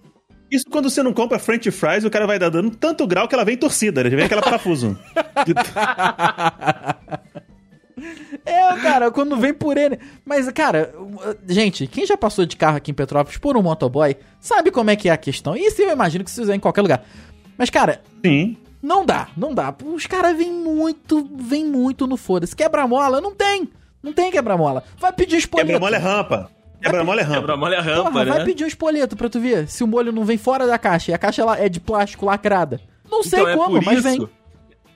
[0.50, 3.34] Isso quando você não compra French fries, o cara vai dar dando tanto grau que
[3.34, 4.10] ela vem torcida, né?
[4.10, 4.98] já vem aquela parafuso.
[8.46, 9.90] É, cara, quando vem purê.
[9.90, 9.98] né?
[10.24, 10.94] Mas, cara,
[11.46, 14.96] gente, quem já passou de carro aqui em Petrópolis por um motoboy sabe como é
[14.96, 15.56] que é a questão.
[15.56, 17.04] Isso eu imagino que isso é em qualquer lugar.
[17.58, 18.56] Mas, cara, Sim.
[18.82, 19.74] não dá, não dá.
[19.84, 22.56] Os caras vêm muito, vêm muito no foda-se.
[22.56, 23.68] Quebra-mola, não tem.
[24.02, 24.82] Não tem quebra-mola.
[24.98, 25.66] Vai pedir espoleto.
[25.66, 26.50] Quebra-mola é rampa.
[26.82, 27.40] Quebra-mola é rampa.
[27.40, 28.30] Quebra-mola é rampa, Porra, né?
[28.32, 31.10] vai pedir um espoleto pra tu ver se o molho não vem fora da caixa
[31.10, 32.80] e a caixa ela é de plástico lacrada.
[33.10, 34.28] Não sei Então, é como, por mas isso- vem.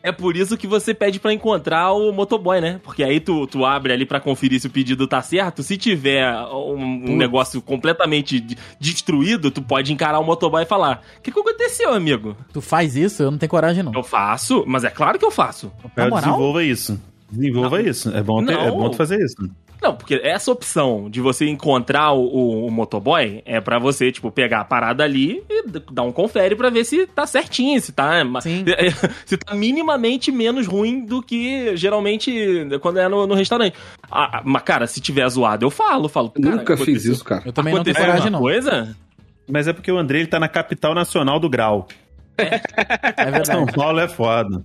[0.06, 2.78] É por isso que você pede pra encontrar o motoboy, né?
[2.84, 5.62] Porque aí tu, tu abre ali pra conferir se o pedido tá certo.
[5.62, 6.74] Se tiver um,
[7.12, 11.40] um negócio completamente de- destruído, tu pode encarar o motoboy e falar: O que, que
[11.40, 12.36] aconteceu, amigo?
[12.52, 13.92] Tu faz isso, eu não tenho coragem não.
[13.94, 15.72] Eu faço, mas é claro que eu faço.
[15.96, 16.20] Na É, moral?
[16.26, 17.00] desenvolva isso.
[17.32, 18.14] Desenvolva isso.
[18.14, 18.76] É bom, ter, é Não.
[18.76, 19.36] bom tu fazer isso.
[19.82, 24.30] Não, porque essa opção de você encontrar o, o- o motoboy é pra você, tipo,
[24.30, 28.22] pegar a parada ali e dar um confere pra ver se tá certinho, se tá,
[28.40, 28.64] Sim.
[29.26, 32.32] se tá minimamente menos ruim do que geralmente
[32.80, 33.74] quando é no, no restaurante.
[34.10, 36.30] Ah, mas, cara, se tiver zoado, eu falo, falo.
[36.30, 37.42] Cara, nunca fiz aconteceu- isso, cara.
[37.44, 38.38] Eu também não tenho aconteceu coragem não.
[38.40, 38.96] coisa?
[39.46, 41.86] Mas é porque o André ele tá na capital nacional do grau.
[42.38, 42.58] É
[43.44, 43.72] São verdade.
[43.74, 44.64] Paulo é foda.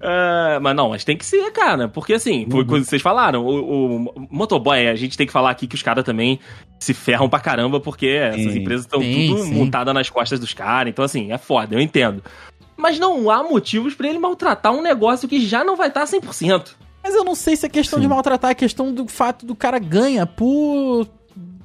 [0.00, 1.88] Ah, mas não, mas tem que ser, cara.
[1.88, 3.44] Porque assim, foi coisa que vocês falaram.
[3.44, 6.38] O, o motoboy, a gente tem que falar aqui que os caras também
[6.78, 9.54] se ferram pra caramba, porque essas empresas estão tudo sim.
[9.54, 10.90] montadas nas costas dos caras.
[10.90, 12.22] Então, assim, é foda, eu entendo.
[12.76, 16.18] Mas não há motivos pra ele maltratar um negócio que já não vai tá estar
[16.18, 16.74] 100%.
[17.02, 18.02] Mas eu não sei se é questão Sim.
[18.02, 21.06] de maltratar, é questão do fato do cara ganha por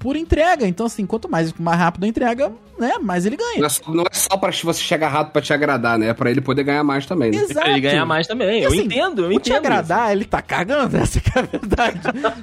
[0.02, 0.68] por entrega.
[0.68, 3.66] Então assim, quanto mais mais rápido a entrega, né, mais ele Não ganha.
[3.66, 6.08] é, só- não é só pra você chegar rápido pra te agradar, né?
[6.10, 7.46] É pra ele poder ganhar mais também, né?
[7.50, 8.60] E pra ele ganhar mais também.
[8.60, 9.58] E, eu assim, entendo, eu te entendo.
[9.58, 12.00] agradar, ele tá cagando, essa que é a verdade.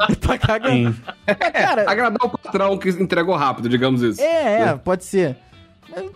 [0.09, 0.97] ele tá cagando.
[1.27, 4.21] Mas, cara, Agradar o patrão que entregou rápido, digamos isso.
[4.21, 5.37] É, é, pode ser.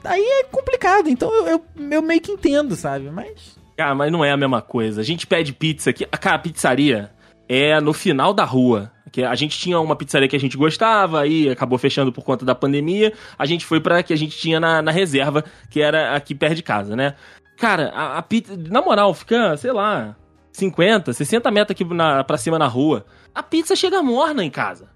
[0.04, 3.10] Aí é complicado, então eu, eu, eu meio que entendo, sabe?
[3.10, 3.60] Mas.
[3.76, 5.00] Cara, mas não é a mesma coisa.
[5.00, 6.04] A gente pede pizza aqui.
[6.06, 7.10] Cara, a pizzaria
[7.48, 8.92] é no final da rua.
[9.12, 12.44] Que a gente tinha uma pizzaria que a gente gostava, aí acabou fechando por conta
[12.46, 13.12] da pandemia.
[13.38, 16.56] A gente foi pra que a gente tinha na, na reserva, que era aqui perto
[16.56, 17.14] de casa, né?
[17.58, 18.56] Cara, a, a pizza.
[18.56, 20.16] Na moral, fica, sei lá,
[20.52, 23.04] 50, 60 metros aqui na, pra cima na rua.
[23.34, 24.88] A pizza chega morna em casa.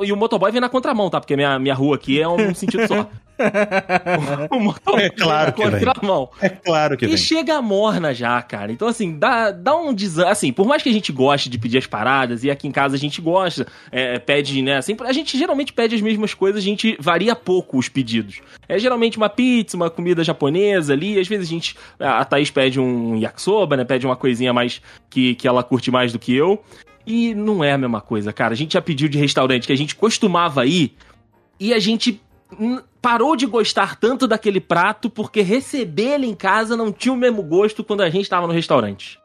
[0.00, 1.20] E o motoboy vem na contramão, tá?
[1.20, 3.08] Porque minha, minha rua aqui é um sentido só.
[4.50, 5.84] o motoboy É claro que vem vem.
[5.84, 6.30] contramão.
[6.40, 7.16] É claro que E vem.
[7.16, 8.72] chega morna já, cara.
[8.72, 10.30] Então, assim, dá, dá um desânimo.
[10.32, 12.96] Assim, por mais que a gente goste de pedir as paradas, e aqui em casa
[12.96, 14.80] a gente gosta, é, pede, né?
[14.82, 18.40] Sempre, a gente geralmente pede as mesmas coisas, a gente varia pouco os pedidos.
[18.68, 21.18] É geralmente uma pizza, uma comida japonesa ali.
[21.18, 21.76] Às vezes a gente.
[21.98, 23.84] A Thaís pede um yakisoba, né?
[23.84, 26.62] Pede uma coisinha mais que, que ela curte mais do que eu.
[27.06, 28.52] E não é a mesma coisa, cara.
[28.52, 30.94] A gente já pediu de restaurante que a gente costumava ir
[31.58, 32.20] e a gente
[33.00, 37.42] parou de gostar tanto daquele prato porque receber ele em casa não tinha o mesmo
[37.42, 39.18] gosto quando a gente estava no restaurante.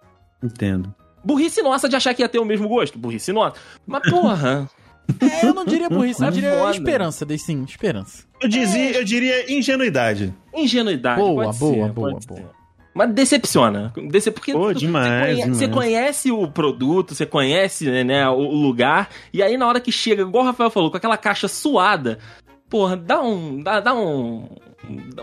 [0.44, 0.94] Entendo.
[1.24, 3.00] Burrice nossa de achar que ia ter o mesmo gosto.
[3.00, 3.56] Burrice nossa.
[3.86, 4.70] Mas porra.
[5.22, 6.72] É, eu não diria burrice, eu É diria foda.
[6.72, 8.24] esperança, daí sim, esperança.
[8.42, 10.34] Eu, dizia, eu diria ingenuidade.
[10.52, 11.22] ingenuidade.
[11.22, 12.40] Boa, pode boa, ser, boa, pode boa.
[12.40, 12.48] ser.
[12.92, 13.94] Mas decepciona.
[14.10, 14.32] Dece...
[14.32, 19.10] Porque Pô, demais, você, conhece, você conhece o produto, você conhece né, o o lugar,
[19.34, 22.18] e aí na hora que chega, igual o Rafael falou, com aquela caixa suada,
[22.70, 23.62] porra, dá um.
[23.62, 24.48] Dá, dá um.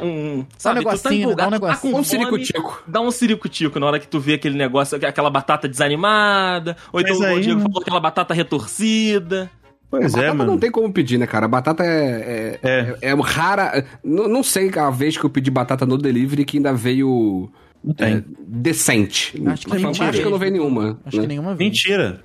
[0.01, 0.45] Um.
[0.59, 1.35] Sabe, negocinho, né?
[1.37, 1.93] Dá um negocinho.
[1.93, 2.83] com Um ciricutico.
[2.87, 7.17] Dá um ciricutico na hora que tu vê aquele negócio, aquela batata desanimada, ou então
[7.17, 9.51] o Diego falou aquela batata retorcida.
[9.89, 10.53] Pois é, mano.
[10.53, 11.45] não tem como pedir, né, cara?
[11.45, 12.97] A batata é, é, É.
[13.03, 13.85] é, é rara.
[14.03, 17.53] Não, não sei a vez que eu pedi batata no delivery que ainda veio
[17.99, 19.35] é, decente.
[19.47, 20.13] Acho que Acho mentira.
[20.13, 20.99] que eu não veio nenhuma.
[21.05, 21.23] Acho né?
[21.23, 21.71] que nenhuma vez.
[21.71, 22.21] Mentira.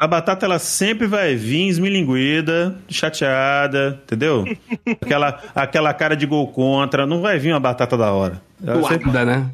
[0.00, 4.46] A batata, ela sempre vai vir esmilinguida, chateada, entendeu?
[4.98, 7.04] aquela, aquela cara de gol contra.
[7.06, 8.40] Não vai vir uma batata da hora.
[8.66, 9.50] Ela sempre- Suada, né?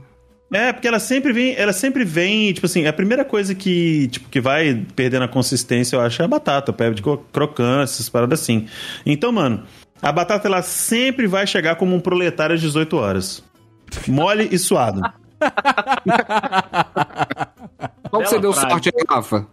[0.53, 4.29] É, porque ela sempre vem, ela sempre vem, tipo assim, a primeira coisa que, tipo,
[4.29, 8.41] que vai perdendo a consistência, eu acho, é a batata, perde cro- crocância, essas paradas
[8.41, 8.69] assim.
[9.05, 9.65] Então, mano,
[10.01, 13.43] a batata ela sempre vai chegar como um proletário às 18 horas.
[14.07, 15.01] Mole e suado.
[18.09, 19.49] Qual que você deu sorte aí, Rafa?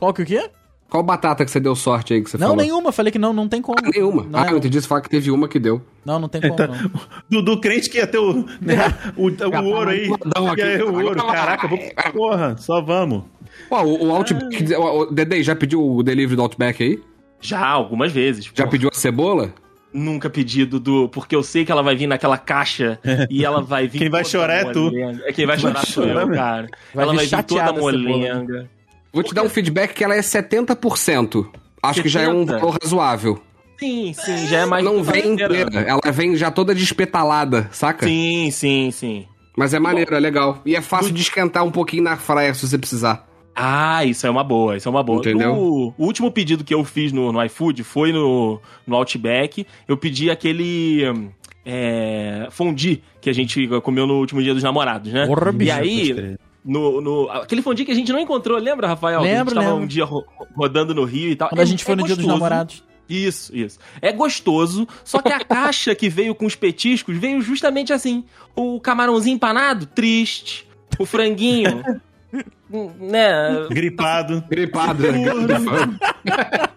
[0.00, 0.48] Qual que o quê?
[0.88, 2.62] Qual batata que você deu sorte aí que você Não, falou?
[2.62, 2.90] nenhuma.
[2.90, 3.78] Falei que não, não tem como.
[3.78, 4.24] Ah, nenhuma.
[4.24, 5.82] Não, ah, é- eu entendi você falar que teve uma que deu.
[6.06, 6.54] não, não tem como.
[6.54, 6.90] Então, não.
[7.30, 8.76] do, do crente que ia ter o, né,
[9.14, 10.08] o, o ouro aí.
[10.54, 10.82] Que é aqui.
[10.82, 11.26] o ouro.
[11.26, 11.78] Caraca, vou,
[12.12, 13.24] porra, só vamos.
[13.70, 14.74] Ó, o, o Outback.
[14.74, 16.98] O, o Dedei, já pediu o delivery do Outback aí?
[17.42, 18.50] Já, algumas vezes.
[18.54, 19.52] Já Pô, pediu a cebola?
[19.92, 23.86] Nunca pedi, Dudu, porque eu sei que ela vai vir naquela caixa e ela vai
[23.86, 23.98] vir.
[23.98, 24.90] Quem vai chorar é tu.
[25.24, 26.68] É quem vai chorar sou eu, cara.
[26.94, 28.68] Vai ela vai vir toda molenga.
[29.12, 31.46] Vou te dar um feedback que ela é 70%.
[31.82, 32.58] Acho que já é um 70?
[32.58, 33.40] valor razoável.
[33.78, 34.84] Sim, sim, já é mais.
[34.84, 35.60] não do que vem inteira.
[35.62, 35.88] inteira.
[35.88, 38.06] Ela vem já toda despetalada, saca?
[38.06, 39.26] Sim, sim, sim.
[39.56, 40.60] Mas é maneiro, é legal.
[40.66, 43.26] E é fácil de esquentar um pouquinho na fryer se você precisar.
[43.54, 45.18] Ah, isso é uma boa, isso é uma boa.
[45.20, 45.54] Entendeu?
[45.54, 49.66] No- o último pedido que eu fiz no, no iFood foi no, no Outback.
[49.88, 51.30] Eu pedi aquele
[51.64, 55.26] é, fondue que a gente comeu no último dia dos namorados, né?
[55.26, 56.36] Porra, e bicho, aí.
[56.64, 59.20] No, no- aquele fondue que a gente não encontrou, lembra, Rafael?
[59.22, 59.84] Lembro, que a gente tava lembro.
[59.84, 61.48] um dia ro- rodando no Rio e tal.
[61.48, 62.38] Quando É- a gente foi é no dia dos gostoso.
[62.42, 62.84] namorados.
[63.08, 63.78] Isso, isso.
[64.00, 68.24] É gostoso, só que a caixa que veio com os petiscos veio justamente assim.
[68.54, 70.68] O camarãozinho empanado, triste.
[70.98, 71.82] O franguinho,
[73.00, 73.66] né?
[73.70, 74.44] Gripado.
[74.48, 75.18] Gripado, né?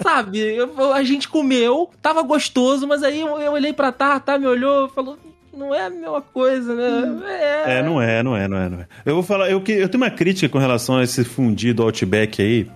[0.00, 4.38] Sabe, eu- a gente comeu, tava gostoso, mas aí eu, eu olhei pra tá, tá,
[4.38, 5.18] me olhou, falou,
[5.58, 7.20] não é a mesma coisa, né?
[7.66, 8.86] É, não é, não é, não é, não é.
[9.04, 12.40] Eu vou falar, eu, que- eu tenho uma crítica com relação a esse fundido Outback
[12.40, 12.66] aí,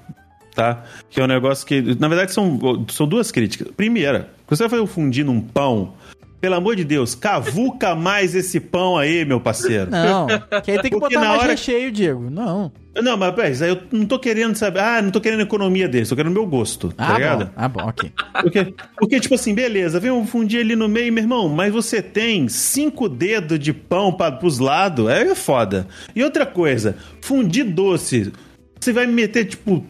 [0.55, 0.83] tá?
[1.09, 3.69] Que é um negócio que, na verdade, são, são duas críticas.
[3.77, 5.95] Primeira, quando você vai fazer um fundir num pão,
[6.41, 9.91] pelo amor de Deus, cavuca mais esse pão aí, meu parceiro.
[9.91, 10.27] Não.
[10.63, 12.29] Que aí tem que Porque botar na mais hora- recheio, Diego.
[12.29, 12.73] Não.
[13.01, 14.81] Não, mas peraí, eu não tô querendo saber.
[14.81, 17.45] Ah, não tô querendo economia desse, tô querendo meu gosto, tá Ah, ligado?
[17.47, 17.51] bom.
[17.57, 18.13] Ah, bom, ok.
[18.43, 22.03] Porque, porque, tipo assim, beleza, vem um fundir ali no meio, meu irmão, mas você
[22.03, 25.87] tem cinco dedos de pão para pros lados, é foda.
[26.15, 28.31] E outra coisa, fundir doce,
[28.79, 29.85] você vai me meter, tipo.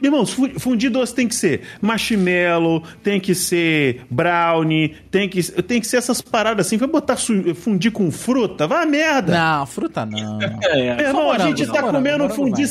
[0.00, 5.42] Meu irmão, fu- fundir doce tem que ser marshmallow, tem que ser brownie, tem que,
[5.62, 6.76] tem que ser essas paradas assim.
[6.76, 8.66] Vai botar fundir com fruta?
[8.66, 9.32] Vai a merda!
[9.32, 10.38] Não, fruta não.
[10.64, 12.68] É, Meu irmão, morango, a gente tá morango, comendo morango fundir.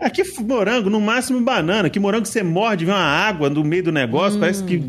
[0.00, 1.90] Aqui morango, no máximo banana.
[1.90, 4.40] Que morango você morde, vem uma água no meio do negócio, Hum.
[4.40, 4.82] parece que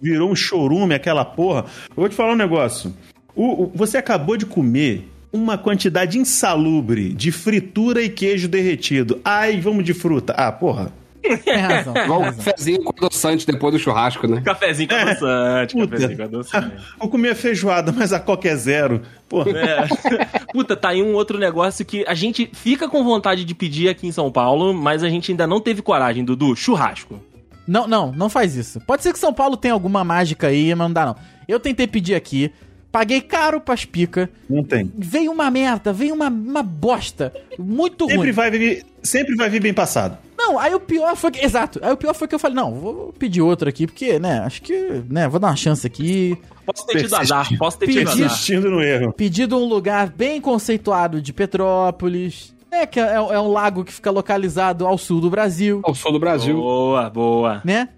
[0.00, 1.64] virou um chorume aquela porra.
[1.88, 2.94] Eu vou te falar um negócio.
[3.34, 9.20] O- o- você acabou de comer uma quantidade insalubre de fritura e queijo derretido.
[9.24, 10.32] Ai, vamos de fruta.
[10.36, 10.92] Ah, porra.
[11.22, 11.92] Tem razão.
[11.92, 14.40] Tem Igual um cafezinho com adoçante depois do churrasco, né?
[14.44, 15.88] Cafezinho com adoçante, Puta.
[15.88, 16.76] cafezinho com adoçante.
[16.98, 19.02] Vou comer feijoada, mas a coca é zero.
[19.28, 19.50] Porra.
[19.50, 19.86] É.
[20.52, 24.06] Puta, tá aí um outro negócio que a gente fica com vontade de pedir aqui
[24.06, 26.54] em São Paulo, mas a gente ainda não teve coragem, Dudu.
[26.56, 27.22] Churrasco.
[27.66, 28.80] Não, não, não faz isso.
[28.80, 31.16] Pode ser que São Paulo tenha alguma mágica aí, mas não dá não.
[31.46, 32.50] Eu tentei pedir aqui,
[32.90, 34.90] paguei caro pras pica, Não tem.
[34.96, 38.32] veio uma merda, veio uma, uma bosta, muito Sempre ruim.
[38.32, 40.16] vai, vir, sempre vai vir bem passado.
[40.38, 42.72] Não, aí o pior foi que, exato, aí o pior foi que eu falei, não,
[42.72, 46.38] vou pedir outro aqui, porque, né, acho que, né, vou dar uma chance aqui.
[46.64, 48.26] Posso ter tido azar, posso ter tido azar.
[48.26, 49.12] Insistindo no erro.
[49.12, 53.92] Pedi de um lugar bem conceituado de Petrópolis, né, que é, é um lago que
[53.92, 56.56] fica localizado ao sul do Brasil, Ao sul do Brasil.
[56.56, 57.60] Boa, boa.
[57.64, 57.88] né?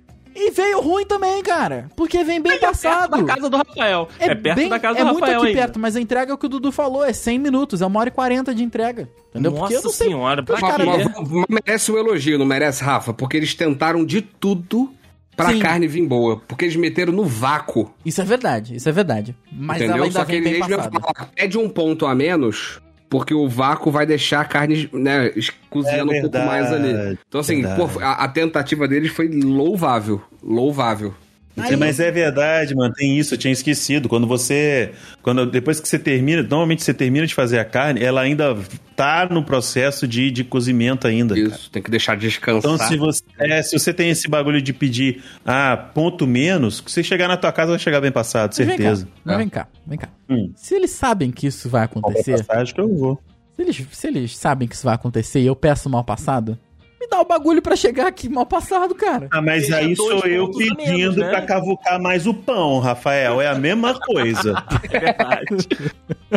[0.42, 3.10] E veio ruim também, cara, porque vem bem Perto passado.
[3.10, 4.08] da casa do Rafael.
[4.18, 5.60] É, perto bem- da casa é do muito Rafael aqui ainda.
[5.60, 8.00] perto, mas a entrega é o que o Dudu falou, é 100 minutos, é uma
[8.00, 9.08] hora e 40 de entrega.
[9.28, 9.52] Entendeu?
[9.52, 10.06] Porque eu Nossa não sei.
[10.08, 13.12] senhora, pra mas- mas merece um elogio, não merece, Rafa?
[13.12, 14.90] Porque eles tentaram de tudo
[15.36, 15.58] pra Sim.
[15.58, 16.40] carne vir boa.
[16.48, 17.92] Porque eles meteram no vácuo.
[18.04, 19.36] Isso é verdade, isso é verdade.
[19.52, 20.04] Mas ela entendeu?
[20.04, 21.28] ainda Só que vem bem eles mesmo passada.
[21.34, 22.80] pede um ponto a menos.
[23.10, 25.32] Porque o vácuo vai deixar a carne, né,
[25.68, 27.18] cozinhando É um pouco mais ali.
[27.28, 30.22] Então, assim, pô, a, a tentativa deles foi louvável.
[30.40, 31.12] Louvável.
[31.56, 34.08] Aí- mas é verdade, mano, tem isso, eu tinha esquecido.
[34.08, 34.92] Quando você.
[35.22, 38.56] Quando, depois que você termina, normalmente você termina de fazer a carne, ela ainda
[38.96, 41.34] tá no processo de, de cozimento ainda.
[41.34, 41.48] cara.
[41.48, 42.72] Isso, tem que deixar descansar.
[42.72, 46.90] Então, se você, é, se você tem esse bagulho de pedir ah, ponto menos, que
[46.90, 49.04] você chegar na tua casa vai chegar bem passado, Mas vem certeza.
[49.04, 49.38] cá, mas É.
[49.38, 50.08] vem cá, vem cá.
[50.30, 50.52] Hum.
[50.56, 53.20] Se eles sabem que isso vai acontecer, Passagem que eu vou.
[53.56, 56.56] se eles, se eles sabem que isso vai acontecer e eu peço mal passado,
[57.00, 59.26] me dá o bagulho pra chegar aqui mal passado, cara.
[59.30, 61.30] Ah, mas Seja aí sou eu pedindo menos, né?
[61.30, 63.40] pra cavucar mais o pão, Rafael.
[63.40, 64.54] É a mesma coisa.
[64.92, 65.68] É verdade.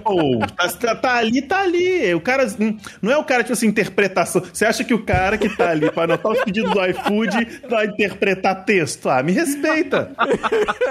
[0.04, 2.14] Pô, tá, tá- tá ali, tá ali.
[2.14, 2.46] O cara.
[2.60, 4.42] hum, Não é o cara, tipo assim, interpretação.
[4.54, 7.86] Você acha que o cara que tá ali pra anotar os pedidos do iFood vai
[7.88, 9.10] interpretar texto?
[9.10, 10.12] Ah, me respeita.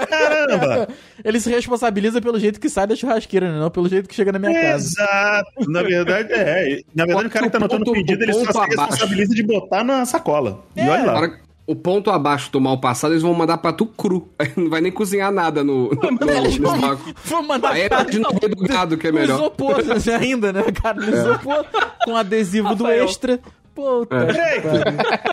[0.09, 0.87] Caramba!
[1.23, 3.59] Ele se responsabiliza pelo jeito que sai da churrasqueira, né?
[3.59, 4.85] não pelo jeito que chega na minha casa.
[4.87, 5.71] Exato.
[5.71, 6.81] Na verdade, é.
[6.93, 8.69] Na verdade, o cara que tá anotando o pedido, ele só se abaixo.
[8.81, 10.63] responsabiliza de botar na sacola.
[10.75, 10.89] E É.
[10.89, 11.11] olha lá.
[11.17, 14.27] Agora, o ponto abaixo do mal passado, eles vão mandar pra tu cru.
[14.37, 18.19] Aí Não vai nem cozinhar nada no, no, no, no vão, mandar Aí é de
[18.19, 19.35] no meio do gado, que é melhor.
[19.39, 19.77] isopor
[20.21, 20.97] ainda, né, cara?
[20.99, 21.65] No isopor,
[22.03, 23.05] com adesivo do Rafael.
[23.05, 23.39] extra.
[23.73, 24.27] Puta.
[24.27, 24.67] Creito!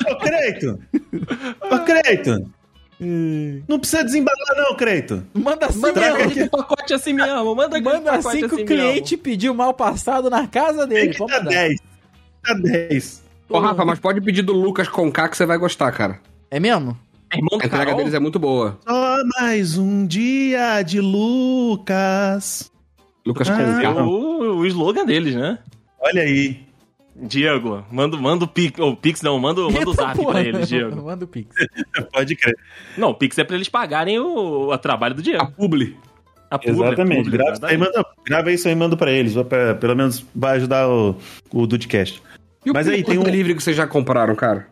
[0.09, 0.79] Ô, Creito!
[1.63, 2.51] Ô, Creito!
[3.69, 5.25] Não precisa desembalar, não, Creito.
[5.33, 6.17] Manda assim Manda mesmo.
[6.31, 7.55] aquele pacote assim mesmo.
[7.55, 8.67] Manda Manda assim que o mesmo.
[8.67, 11.15] cliente pediu mal passado na casa dele.
[11.15, 11.51] Tem que dar mandar.
[11.51, 11.81] 10.
[12.47, 13.23] Dá 10.
[13.49, 16.21] Ô, Rafa, mas pode pedir do Lucas Conká que você vai gostar, cara.
[16.51, 16.97] É mesmo?
[17.33, 17.97] É irmão A do entrega Carol?
[17.99, 18.79] deles é muito boa.
[18.87, 22.71] Só mais um dia de Lucas.
[23.25, 23.83] Lucas Ah.
[23.83, 25.59] É o, o slogan deles, né?
[26.01, 26.61] Olha aí.
[27.23, 28.79] Diego, manda, manda o Pix.
[28.79, 30.33] Ou Pix não, manda, manda o zap porra.
[30.33, 30.97] pra eles, Diego.
[31.05, 31.55] Manda o Pix.
[32.13, 32.57] Pode crer.
[32.97, 35.53] Não, o Pix é pra eles pagarem o, o trabalho do A Diego.
[35.53, 35.97] Publi.
[36.51, 37.21] A publi, Exatamente.
[37.21, 39.35] a publi, grava, isso aí, manda, grava isso aí e manda pra eles.
[39.35, 41.17] pra- pelo menos vai ajudar o,
[41.53, 42.23] o Dudcast.
[42.65, 44.67] E o Mas aí tem um- delivery que vocês já compraram, cara?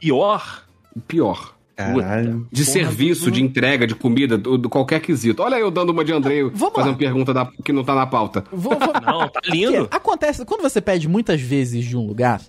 [0.00, 0.62] Pior.
[1.06, 1.54] Pior.
[1.78, 2.48] Caralho.
[2.50, 5.44] De Porra, serviço, de entrega, de comida, do, do qualquer quesito.
[5.44, 6.98] Olha eu dando uma de Andrei Vamos fazendo lá.
[6.98, 8.42] pergunta da- que não tá na pauta.
[8.50, 8.92] Vou, vou...
[9.00, 9.72] Não, tá lindo.
[9.82, 12.42] Porque acontece, quando você pede muitas vezes de um lugar,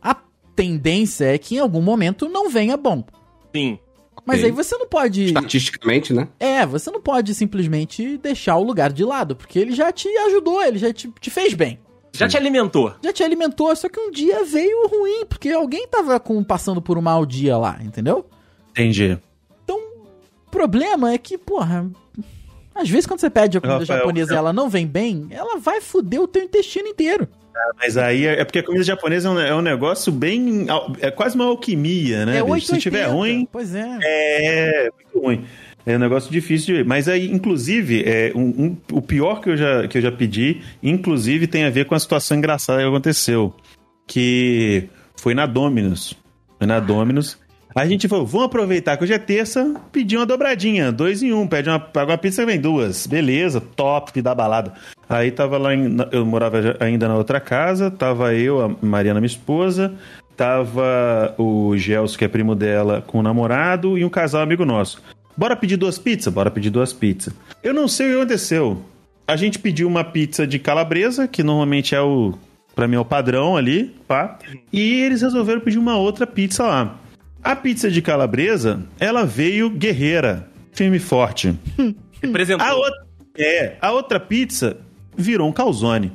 [0.00, 0.14] a
[0.54, 3.04] tendência é que em algum momento não venha bom.
[3.54, 3.76] Sim.
[4.24, 5.24] Mas aí você não pode.
[5.24, 6.28] Estatisticamente, né?
[6.38, 10.62] É, você não pode simplesmente deixar o lugar de lado, porque ele já te ajudou,
[10.62, 11.80] ele já te, te fez bem.
[12.12, 12.92] Já te alimentou.
[13.02, 16.96] Já te alimentou, só que um dia veio ruim, porque alguém tava com, passando por
[16.98, 18.26] um mau dia lá, entendeu?
[18.70, 19.18] Entendi.
[19.68, 21.88] O problema é que, porra,
[22.74, 25.58] às vezes quando você pede a comida Rafael, japonesa e ela não vem bem, ela
[25.58, 27.28] vai foder o teu intestino inteiro.
[27.78, 30.66] Mas aí é é porque a comida japonesa é um, é um negócio bem.
[31.00, 32.38] É quase uma alquimia, né?
[32.38, 32.52] é bicho?
[32.52, 32.74] 880.
[32.74, 33.98] Se tiver ruim, Pois é.
[34.02, 35.44] é muito ruim.
[35.86, 36.84] É um negócio difícil de.
[36.84, 40.60] Mas aí, inclusive, é um, um- o pior que eu, já, que eu já pedi,
[40.82, 43.54] inclusive, tem a ver com a situação engraçada que aconteceu.
[44.06, 46.14] Que foi na Dominus.
[46.58, 47.38] Foi na Dominus.
[47.74, 51.46] A gente falou, vamos aproveitar que hoje é terça, pedir uma dobradinha, dois em um,
[51.46, 53.06] pede uma, paga uma pizza vem duas.
[53.06, 54.72] Beleza, top da balada.
[55.08, 59.26] Aí tava lá, em, eu morava ainda na outra casa, tava eu, a Mariana, minha
[59.28, 59.94] esposa,
[60.36, 65.00] tava o Gelson, que é primo dela, com o namorado, e um casal amigo nosso.
[65.36, 66.32] Bora pedir duas pizzas?
[66.32, 67.32] Bora pedir duas pizzas.
[67.62, 68.82] Eu não sei o que aconteceu.
[69.28, 72.34] A gente pediu uma pizza de calabresa, que normalmente é o.
[72.74, 74.38] Pra mim é o padrão ali, pá.
[74.72, 76.99] E eles resolveram pedir uma outra pizza lá.
[77.42, 81.54] A pizza de calabresa, ela veio guerreira, firme e forte.
[82.22, 82.66] Representou.
[82.66, 83.06] A outra,
[83.38, 84.76] é, a outra pizza
[85.16, 86.12] virou um calzone.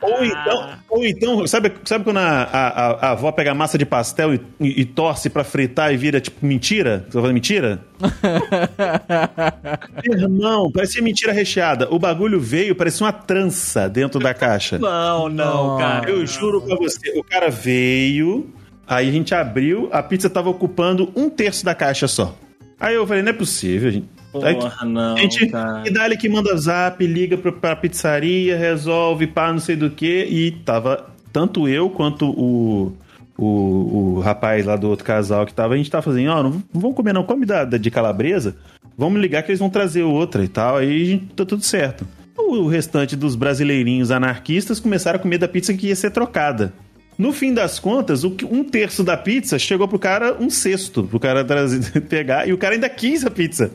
[0.00, 4.34] Ou então, ou então sabe, sabe quando a, a, a- avó pega massa de pastel
[4.34, 7.04] e, e- e torce pra fritar e vira tipo mentira?
[7.06, 7.84] Você vai fazer mentira?
[10.04, 11.88] Irmão, parecia mentira recheada.
[11.92, 14.78] O bagulho veio, parecia uma trança dentro da caixa.
[14.78, 15.78] Não, não, Não.
[15.78, 16.08] cara.
[16.10, 18.50] Eu juro pra você, o cara veio,
[18.86, 22.34] aí a gente abriu, a pizza tava ocupando um terço da caixa só.
[22.80, 24.08] Aí eu falei, não é possível, gente.
[24.32, 25.84] Porra, não, a gente, cara.
[25.86, 30.24] e dá que manda zap, liga pra, pra pizzaria, resolve, pá, não sei do que,
[30.24, 32.92] e tava tanto eu quanto o,
[33.38, 36.50] o, o rapaz lá do outro casal que tava, a gente tava fazendo, ó, não,
[36.50, 38.56] não vamos comer não, come da, da de calabresa,
[38.96, 42.06] vamos ligar que eles vão trazer outra e tal, aí a gente, tá tudo certo.
[42.36, 46.72] O restante dos brasileirinhos anarquistas começaram a comer da pizza que ia ser trocada.
[47.18, 51.44] No fim das contas, um terço da pizza chegou pro cara um sexto, pro cara
[51.44, 53.72] trazer, pegar, e o cara ainda quis a pizza.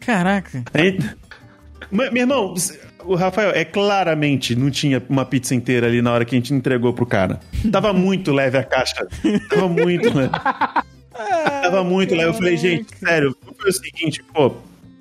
[0.00, 0.64] Caraca.
[0.74, 0.98] Aí-
[1.90, 2.54] meu irmão,
[3.04, 6.52] o Rafael, é claramente não tinha uma pizza inteira ali na hora que a gente
[6.54, 7.38] entregou pro cara.
[7.70, 9.06] Tava muito leve a caixa.
[9.50, 10.30] Tava muito leve.
[11.62, 12.30] Tava muito leve.
[12.30, 14.54] Eu falei, gente, sério, foi o seguinte, pô,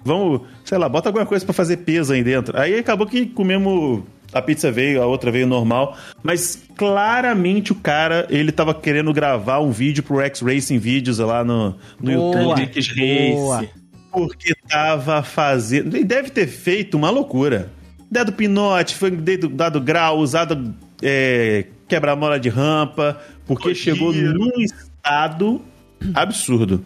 [0.04, 2.60] vamos, sei lá, bota alguma coisa pra fazer peso aí dentro.
[2.60, 4.04] Aí acabou que comemos.
[4.34, 9.60] A pizza veio, a outra veio normal, mas claramente o cara, ele tava querendo gravar
[9.60, 12.38] um vídeo pro X Racing Vídeos lá no, no Boa.
[12.38, 12.66] YouTube.
[12.66, 13.58] Dicks Boa.
[13.58, 13.70] Race.
[14.12, 15.96] Porque tava fazendo.
[15.96, 17.72] Ele deve ter feito uma loucura.
[18.10, 25.62] Dado pinote, foi dado, dado grau, usado é, quebra-mola de rampa, porque chegou num estado
[26.14, 26.84] absurdo.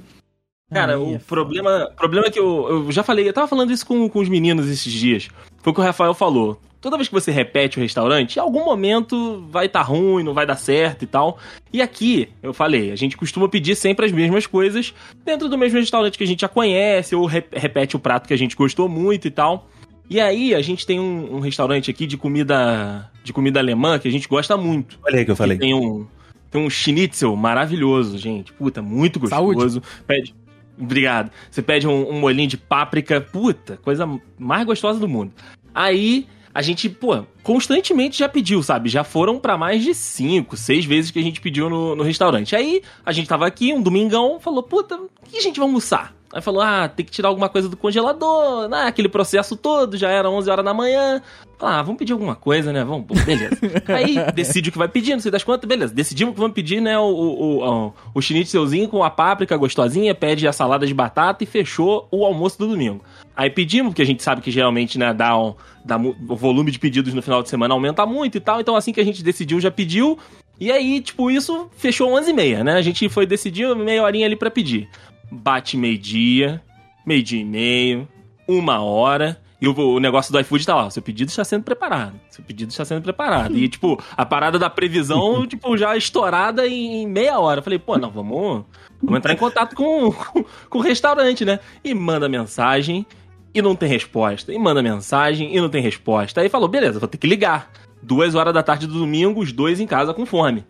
[0.71, 4.09] Cara, o problema, problema é que eu, eu já falei, eu tava falando isso com,
[4.09, 5.29] com os meninos esses dias.
[5.61, 6.59] Foi o que o Rafael falou.
[6.85, 10.45] Toda vez que você repete o restaurante, em algum momento vai estar ruim, não vai
[10.45, 11.39] dar certo e tal.
[11.73, 14.93] E aqui, eu falei, a gente costuma pedir sempre as mesmas coisas
[15.25, 18.35] dentro do mesmo restaurante que a gente já conhece, ou re- repete o prato que
[18.35, 19.67] a gente gostou muito e tal.
[20.07, 24.07] E aí, a gente tem um, um restaurante aqui de comida de comida alemã que
[24.07, 24.99] a gente gosta muito.
[25.03, 25.57] Olha aí que eu falei.
[25.57, 26.05] Tem um,
[26.51, 28.53] tem um schnitzel maravilhoso, gente.
[28.53, 29.81] Puta, muito gostoso.
[30.05, 30.35] Pede.
[30.79, 31.31] Obrigado.
[31.49, 35.31] Você pede um, um molhinho de páprica, puta, coisa mais gostosa do mundo.
[35.73, 38.87] Aí a gente, pô, constantemente já pediu, sabe?
[38.87, 42.55] Já foram pra mais de cinco, seis vezes que a gente pediu no, no restaurante.
[42.55, 46.14] Aí a gente tava aqui, um domingão, falou, puta, o que a gente vai almoçar?
[46.33, 48.83] Aí falou, ah, tem que tirar alguma coisa do congelador, né?
[48.87, 51.21] Aquele processo todo, já era 11 horas da manhã.
[51.59, 52.83] Ah, vamos pedir alguma coisa, né?
[52.83, 53.57] Vamos, beleza.
[53.87, 55.93] Aí decide o que vai pedir, não sei das quantas, beleza.
[55.93, 60.47] Decidimos que vamos pedir, né, o, o, o, o schnitzelzinho com a páprica gostosinha, pede
[60.47, 63.01] a salada de batata e fechou o almoço do domingo.
[63.35, 65.53] Aí pedimos, porque a gente sabe que geralmente, né, dá, um,
[65.83, 68.59] dá o volume de pedidos no final de semana aumenta muito e tal.
[68.59, 70.17] Então assim que a gente decidiu, já pediu.
[70.59, 72.73] E aí, tipo, isso fechou 11 e meia, né?
[72.73, 74.89] A gente foi decidir meia horinha ali para pedir.
[75.31, 76.61] Bate meio-dia,
[77.05, 78.07] meio-dia e meio,
[78.47, 79.41] uma hora.
[79.61, 82.19] E o, o, negócio do iFood tá lá, seu pedido está sendo preparado.
[82.29, 83.57] Seu pedido está sendo preparado.
[83.57, 87.59] E, tipo, a parada da previsão, tipo, já estourada em, meia hora.
[87.59, 88.65] Eu falei, pô, não, vamos,
[89.01, 91.59] vamos entrar em contato com, com, com o restaurante, né?
[91.83, 93.05] E manda mensagem
[93.53, 94.53] e não tem resposta.
[94.53, 96.41] E manda mensagem e não tem resposta.
[96.41, 97.71] Aí falou, beleza, vou ter que ligar.
[98.03, 100.65] Duas horas da tarde do domingo, os dois em casa com fome.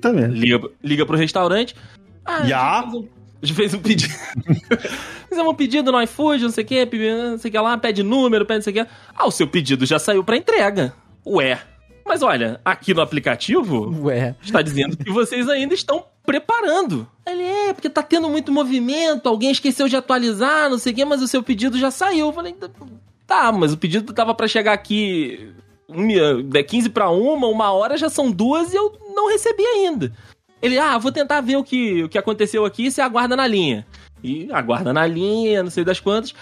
[0.00, 0.34] Tá mesmo.
[0.34, 1.74] Liga, liga pro restaurante.
[2.24, 2.84] Ah, Já?
[3.44, 4.12] Gente fez um pedido.
[5.28, 8.02] Fizemos um pedido no iFood, não sei o que, não sei o que lá, pede
[8.02, 8.92] número, pede não sei o que.
[9.14, 10.94] Ah, o seu pedido já saiu pra entrega.
[11.26, 11.60] Ué.
[12.06, 14.36] Mas olha, aqui no aplicativo Ué.
[14.42, 17.08] está dizendo que vocês ainda estão preparando.
[17.26, 21.04] Ele é, porque tá tendo muito movimento, alguém esqueceu de atualizar, não sei o quê,
[21.04, 22.26] mas o seu pedido já saiu.
[22.26, 22.54] Eu falei,
[23.26, 25.50] tá, mas o pedido tava para chegar aqui
[25.88, 26.06] um,
[26.66, 30.12] 15 para uma, uma hora já são duas e eu não recebi ainda.
[30.62, 33.86] Ele, ah, vou tentar ver o que, o que aconteceu aqui, você aguarda na linha.
[34.22, 36.34] E aguarda na linha, não sei das quantas.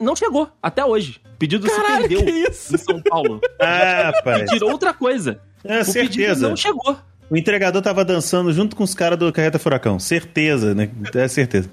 [0.00, 1.20] Não chegou, até hoje.
[1.34, 2.74] O pedido Caralho, se perdeu que isso?
[2.74, 3.40] em São Paulo.
[3.60, 4.48] Ah, rapaz.
[4.50, 5.40] Pediram outra coisa.
[5.64, 6.48] É, o pedido certeza.
[6.48, 6.96] não chegou.
[7.28, 9.98] O entregador tava dançando junto com os caras do Carreta Furacão.
[9.98, 10.88] Certeza, né?
[11.14, 11.70] É certeza.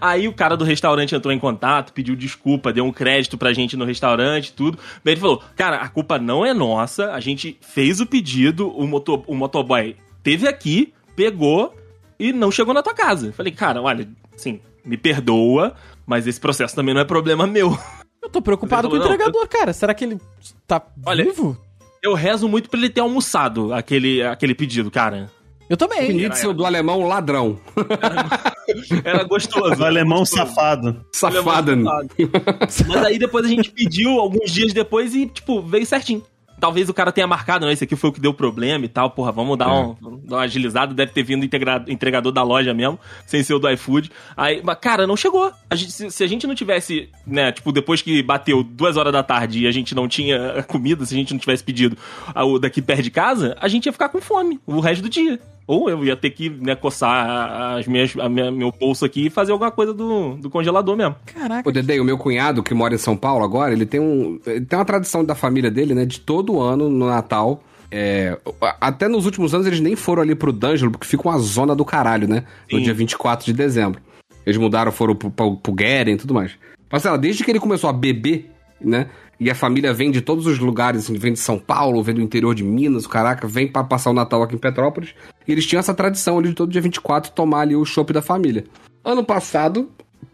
[0.00, 3.76] Aí o cara do restaurante entrou em contato, pediu desculpa, deu um crédito pra gente
[3.76, 4.78] no restaurante, tudo.
[5.04, 8.86] Daí ele falou: Cara, a culpa não é nossa, a gente fez o pedido, o,
[8.86, 11.74] motor, o motoboy teve aqui, pegou
[12.18, 13.28] e não chegou na tua casa.
[13.28, 15.74] Eu falei, cara, olha, assim, me perdoa,
[16.06, 17.76] mas esse processo também não é problema meu.
[18.22, 19.72] Eu tô preocupado com o entregador, cara.
[19.72, 20.20] Será que ele
[20.66, 21.56] tá Olha, vivo?
[22.02, 25.30] Eu rezo muito pra ele ter almoçado aquele, aquele pedido, cara.
[25.68, 26.10] Eu também.
[26.10, 27.58] Schnitzel do alemão ladrão.
[29.04, 29.80] Era gostoso.
[29.80, 30.46] O alemão gostoso.
[30.46, 31.04] safado.
[31.12, 31.76] Safada.
[31.76, 36.22] Mas aí depois a gente pediu alguns dias depois e, tipo, veio certinho.
[36.62, 39.10] Talvez o cara tenha marcado, não, esse aqui foi o que deu problema e tal.
[39.10, 39.72] Porra, vamos dar, É.
[39.72, 40.94] um, dar uma agilizada.
[40.94, 44.12] Deve ter vindo integra- entregador da loja mesmo, sem ser o do iFood.
[44.36, 45.50] Aí, mas, cara, não chegou.
[45.68, 49.12] A gente, se, se a gente não tivesse, né, tipo, depois que bateu duas horas
[49.12, 51.98] da tarde e a gente não tinha comida, se a gente não tivesse pedido
[52.32, 55.08] a- o daqui perto de casa, a gente ia ficar com fome o resto do
[55.08, 55.40] dia.
[55.66, 59.30] Ou eu ia ter que, né, coçar as minhas, a minha- meu bolso aqui e
[59.30, 61.14] fazer alguma coisa do, do congelador mesmo.
[61.26, 61.68] Caraca.
[61.68, 64.64] O Dedei, o meu cunhado, que mora em São Paulo agora, ele tem, um, ele
[64.64, 66.04] tem uma tradição da família dele, né?
[66.04, 67.62] De todo ano, no Natal.
[67.90, 68.38] é,
[68.80, 71.84] até nos últimos anos eles nem foram ali pro D'Angelo, porque fica uma zona do
[71.84, 72.44] caralho, né?
[72.70, 72.84] No Sim.
[72.84, 74.00] dia 24 de dezembro.
[74.44, 76.52] Eles mudaram, foram pro, pro, pro Gueren e tudo mais.
[76.90, 78.50] Mas, sei lá, desde que ele começou a beber,
[78.80, 79.08] né?
[79.38, 82.20] E a família vem de todos os lugares, assim, vem de São Paulo, vem do
[82.20, 85.14] interior de Minas, o caraca, vem pra passar o Natal aqui em Petrópolis.
[85.46, 88.22] E eles tinham essa tradição ali de todo dia 24 tomar ali o chopp da
[88.22, 88.64] família.
[89.04, 89.90] Ano passado,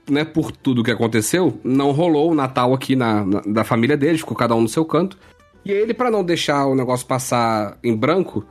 [0.08, 4.20] né, por tudo que aconteceu, não rolou o Natal aqui na, na- da família deles,
[4.20, 5.18] ficou cada um no seu canto.
[5.64, 8.44] E ele, pra não deixar o negócio passar em branco,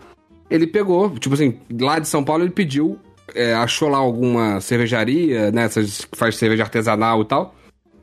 [0.49, 2.97] ele pegou, tipo assim, lá de São Paulo ele pediu,
[3.35, 7.55] é, achou lá alguma cervejaria, né, essas que faz cerveja artesanal e tal,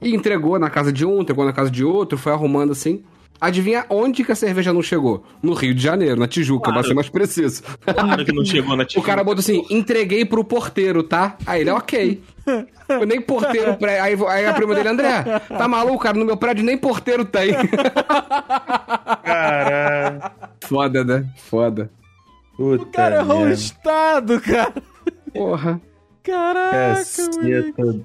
[0.03, 3.03] e entregou na casa de um, entregou na casa de outro, foi arrumando assim.
[3.41, 5.23] Adivinha onde que a cerveja não chegou?
[5.43, 6.79] No Rio de Janeiro, na Tijuca, Claro.
[6.81, 7.63] pra ser mais preciso.
[7.85, 11.37] Claro que não chegou na O cara botou assim, entreguei pro porteiro, tá?
[11.45, 12.23] Aí ele, ok.
[12.89, 13.75] Eu nem porteiro.
[13.77, 14.01] Pré...
[14.01, 16.17] Aí, aí a prima dele, André, tá maluco, cara?
[16.19, 17.53] No meu prédio nem porteiro tem.
[19.23, 20.21] Caralho.
[20.67, 21.27] Foda, né?
[21.37, 21.91] Foda.
[22.57, 24.73] Puta O cara errou o estado, cara.
[25.33, 25.81] Porra.
[26.23, 26.95] Caraca.
[26.97, 28.01] Caceta.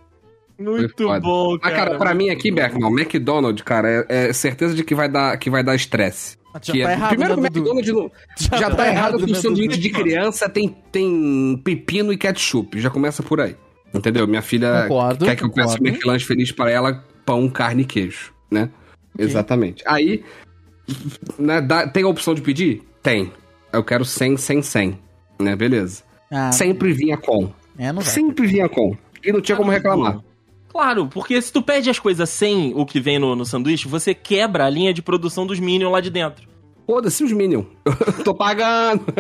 [0.60, 1.76] Muito bom, Mas, cara.
[1.76, 5.50] cara, pra mim aqui, Bergman, McDonald's, cara, é, é certeza de que vai dar que
[5.50, 6.38] vai dar estresse.
[6.56, 7.50] Já Que tá é- errado, Primeiro que o né?
[7.54, 11.62] McDonald's não- já, Já tá, tá errado que o né, sanduíche de criança tem, tem
[11.64, 12.80] pepino e ketchup.
[12.80, 13.56] Já começa por aí.
[13.94, 14.28] Entendeu?
[14.28, 15.88] Minha filha Concordo, quer que eu peça um.
[15.88, 18.70] McLanche feliz para ela, pão, carne e queijo, né?
[19.18, 19.84] Exatamente.
[19.88, 20.24] Aí,
[21.38, 22.82] né, dá- tem a opção de pedir?
[23.02, 23.32] Tem.
[23.72, 25.00] Eu quero 100, 100, 100.
[25.40, 25.56] Né?
[25.56, 26.04] Beleza.
[26.32, 27.52] Ah, Sempre vinha com.
[27.78, 27.92] É.
[28.02, 28.96] Sempre vinha com.
[29.24, 30.20] E não tinha como reclamar.
[30.70, 34.14] Claro, porque se tu pede as coisas sem o que vem no, no sanduíche, você
[34.14, 36.48] quebra a linha de produção dos Minions lá de dentro.
[36.86, 37.66] Foda-se os Minions.
[38.24, 39.06] Tô pagando.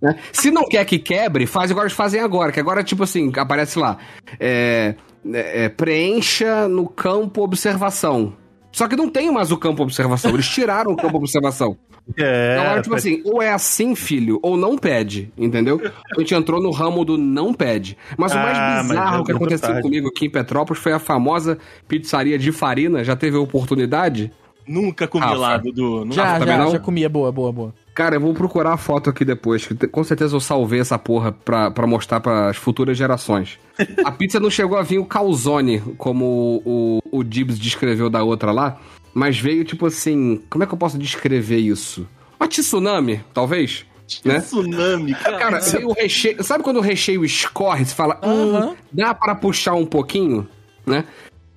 [0.00, 0.16] Né?
[0.32, 2.52] Se não quer que quebre, faz igual eles fazem agora.
[2.52, 3.98] Que agora, tipo assim, aparece lá.
[4.38, 4.94] é,
[5.32, 8.32] é, é, preencha no campo observação.
[8.72, 10.30] Só que não tem mais o campo observação.
[10.32, 11.76] Eles tiraram o campo observação.
[12.16, 15.80] É, Agora, tipo assim, ou é assim, filho, ou não pede, entendeu?
[16.16, 17.96] A gente entrou no ramo do não pede.
[18.16, 19.82] Mas o mais ah, bizarro que aconteceu tarde.
[19.82, 23.04] comigo aqui em Petrópolis foi a famosa pizzaria de farina.
[23.04, 24.32] Já teve a oportunidade?
[24.68, 26.06] Nunca comi ah, lá, Dudu.
[26.12, 27.74] Já, já, já comi, é boa, boa, boa.
[27.94, 31.32] Cara, eu vou procurar a foto aqui depois, que com certeza eu salvei essa porra
[31.32, 33.58] pra, pra mostrar para as futuras gerações.
[34.04, 36.24] a pizza não chegou a vir o calzone, como
[36.64, 38.78] o, o, o Dibs descreveu da outra lá,
[39.18, 40.40] mas veio tipo assim.
[40.48, 42.06] Como é que eu posso descrever isso?
[42.38, 43.84] Uma tsunami, talvez?
[44.24, 44.40] Né?
[44.40, 45.38] Tsunami, cara.
[45.38, 47.84] Cara, o recheio, sabe quando o recheio escorre?
[47.84, 50.48] Você fala, hum, dá para puxar um pouquinho,
[50.86, 51.04] né?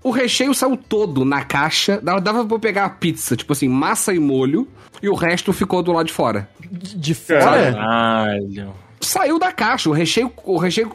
[0.04, 2.02] O recheio saiu todo na caixa.
[2.02, 4.68] Dava pra pegar a pizza, tipo assim, massa e molho,
[5.02, 6.50] e o resto ficou do lado de fora.
[6.60, 7.74] De fora?
[7.74, 8.74] Caralho.
[9.00, 10.32] Saiu da caixa, o recheio.
[10.44, 10.92] O recheio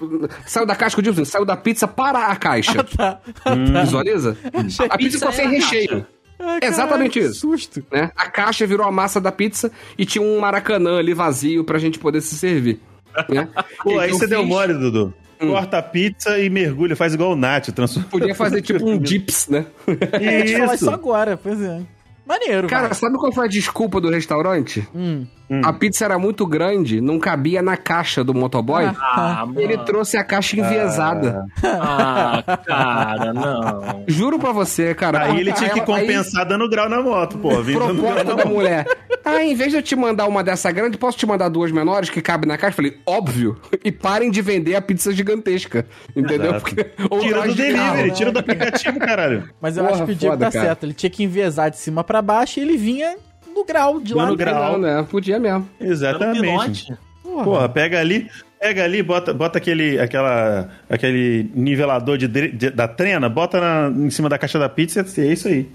[0.46, 2.84] saiu da caixa, que eu digo assim, saiu da pizza para a caixa.
[2.98, 3.52] Ah, tá.
[3.52, 3.80] Hum.
[3.82, 4.36] Visualiza?
[4.90, 6.06] A pizza ficou sem recheio.
[6.38, 7.40] Ai, Exatamente isso.
[7.40, 7.84] Susto.
[7.90, 8.10] Né?
[8.16, 11.98] A caixa virou a massa da pizza e tinha um maracanã ali vazio pra gente
[11.98, 12.80] poder se servir.
[13.28, 13.48] Né?
[13.82, 14.28] Pô, aí você fiz...
[14.30, 15.14] deu mole, Dudu.
[15.40, 15.48] Hum.
[15.48, 17.68] Corta a pizza e mergulha, faz igual o Nath.
[17.68, 18.08] Transforma...
[18.08, 19.66] Podia fazer tipo um dips, né?
[20.44, 20.74] Isso.
[20.74, 21.82] isso agora, pois é.
[22.26, 24.86] Maneiro, Cara, sabe qual foi a desculpa do restaurante?
[24.92, 25.26] Hum.
[25.48, 25.60] Hum.
[25.64, 28.84] A pizza era muito grande, não cabia na caixa do motoboy.
[28.84, 31.46] Ah, ele trouxe a caixa enviesada.
[31.62, 34.04] Ah, cara, não.
[34.08, 35.24] Juro pra você, cara.
[35.24, 36.48] Aí ele tinha que compensar aí...
[36.48, 37.50] dando grau na moto, pô.
[37.62, 38.86] Proposta da mulher.
[39.24, 42.10] Ah, em vez de eu te mandar uma dessa grande, posso te mandar duas menores
[42.10, 42.76] que cabem na caixa?
[42.76, 43.56] Falei, óbvio.
[43.84, 45.86] E parem de vender a pizza gigantesca.
[46.14, 46.54] Entendeu?
[46.60, 46.84] Porque,
[47.20, 49.48] tira do delivery, tira do aplicativo, caralho.
[49.60, 50.64] Mas eu Porra, acho que o Diego tá cara.
[50.66, 50.84] certo.
[50.84, 53.16] Ele tinha que enviesar de cima pra baixo e ele vinha
[53.56, 54.26] no grau de lá.
[54.26, 55.06] No grau, né?
[55.10, 55.68] Podia mesmo.
[55.80, 56.94] Exatamente.
[57.22, 57.44] Porra.
[57.44, 58.30] Porra, pega ali,
[58.60, 64.10] pega ali, bota, bota aquele, aquela, aquele nivelador de, de da trena, bota na, em
[64.10, 65.68] cima da caixa da pizza e é isso aí.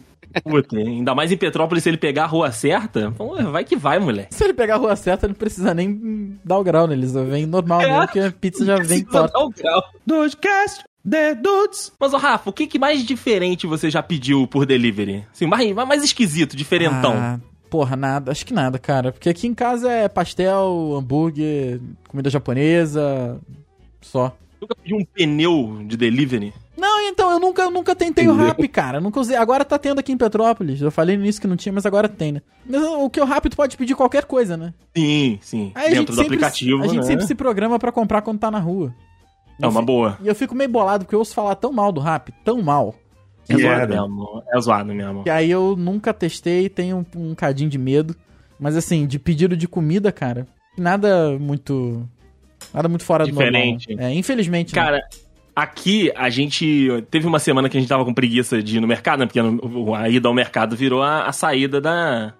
[0.43, 3.13] Puta, ainda mais em Petrópolis, se ele pegar a rua certa,
[3.51, 4.34] vai que vai, moleque.
[4.34, 7.11] Se ele pegar a rua certa, não precisa nem dar o grau neles.
[7.13, 9.34] Vem normal é, mesmo, porque a pizza já vem torta.
[9.34, 9.84] Dar o grau.
[11.07, 11.91] The Dudes.
[11.99, 15.25] Mas, Rafa, o que, que mais diferente você já pediu por delivery?
[15.34, 17.13] Assim, mais, mais esquisito, diferentão.
[17.17, 17.39] Ah,
[17.72, 19.13] Porra, nada, acho que nada, cara.
[19.13, 23.39] Porque aqui em casa é pastel, hambúrguer, comida japonesa,
[24.01, 24.36] só.
[24.59, 26.53] Nunca pediu um pneu de delivery?
[26.78, 28.97] Não, então, eu nunca, eu nunca tentei o rap, cara.
[28.97, 29.38] Eu nunca usei.
[29.38, 30.82] Agora tá tendo aqui em Petrópolis.
[30.82, 32.41] Eu falei início que não tinha, mas agora tem, né?
[32.99, 34.74] O que o rap tu pode pedir qualquer coisa, né?
[34.93, 35.72] Sim, sim.
[35.74, 36.84] Aí Dentro do sempre, aplicativo.
[36.84, 37.03] A gente né?
[37.03, 38.93] sempre se programa para comprar quando tá na rua.
[39.61, 40.17] É uma boa.
[40.22, 42.95] E eu fico meio bolado porque eu ouço falar tão mal do rap, tão mal.
[43.54, 44.43] É zoado mesmo.
[44.54, 45.24] É zoado mesmo.
[45.26, 48.16] E aí eu nunca testei, tenho um, um cadinho de medo.
[48.60, 50.45] Mas assim, de pedido de comida, cara,
[50.78, 52.08] nada muito.
[52.72, 53.88] Nada muito fora Diferente.
[53.88, 54.12] do normal.
[54.12, 54.76] É, infelizmente.
[54.76, 54.82] Né?
[54.82, 55.02] Cara,
[55.56, 56.88] aqui a gente.
[57.10, 59.26] Teve uma semana que a gente tava com preguiça de ir no mercado, né?
[59.26, 62.34] Porque a ida ao mercado virou a, a saída da,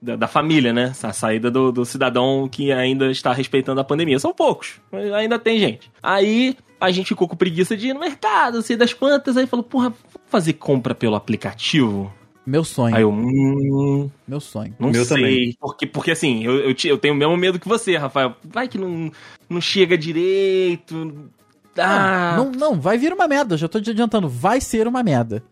[0.00, 0.92] da, da, família, né?
[1.02, 4.18] A saída do, do, cidadão que ainda está respeitando a pandemia.
[4.18, 5.90] São poucos, mas ainda tem gente.
[6.02, 9.64] Aí a gente ficou com preguiça de ir no mercado, sei das quantas, aí falou,
[9.64, 9.92] porra,
[10.26, 12.12] fazer compra pelo aplicativo?
[12.46, 12.94] Meu sonho.
[12.94, 14.72] Aí eu, hum, Meu sonho.
[14.78, 15.16] Não Meu sei.
[15.16, 15.56] Também.
[15.60, 18.36] Porque, porque assim, eu, eu, eu, tenho o mesmo medo que você, Rafael.
[18.44, 19.10] Vai que não,
[19.50, 21.28] não chega direito.
[21.76, 22.34] Ah.
[22.36, 23.56] Não, não, vai vir uma merda.
[23.56, 24.28] Já tô te adiantando.
[24.28, 25.42] Vai ser uma merda.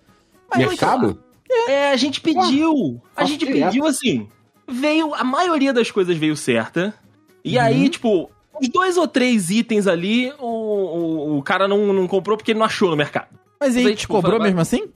[0.48, 1.20] Mas Mercado?
[1.50, 1.72] É.
[1.72, 3.02] é, a gente pediu.
[3.16, 4.28] a gente pediu assim.
[4.68, 5.12] Veio.
[5.14, 6.94] A maioria das coisas veio certa.
[7.44, 7.64] E uhum.
[7.64, 12.36] aí, tipo, uns dois ou três itens ali, o, o, o cara não, não comprou
[12.36, 13.28] porque ele não achou no mercado.
[13.64, 14.90] Mas aí, te tipo, cobrou mesmo assim?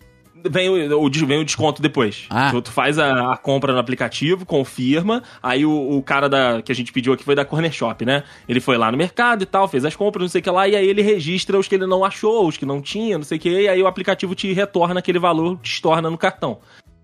[0.45, 2.27] Vem o, o, vem o desconto depois.
[2.29, 2.51] Ah.
[2.51, 6.71] Tu, tu faz a, a, compra no aplicativo, confirma, aí o, o, cara da, que
[6.71, 8.23] a gente pediu aqui foi da Corner Shop, né?
[8.49, 10.69] Ele foi lá no mercado e tal, fez as compras, não sei o que lá,
[10.69, 13.39] e aí ele registra os que ele não achou, os que não tinha, não sei
[13.39, 16.59] o que, e aí o aplicativo te retorna aquele valor, te torna no cartão.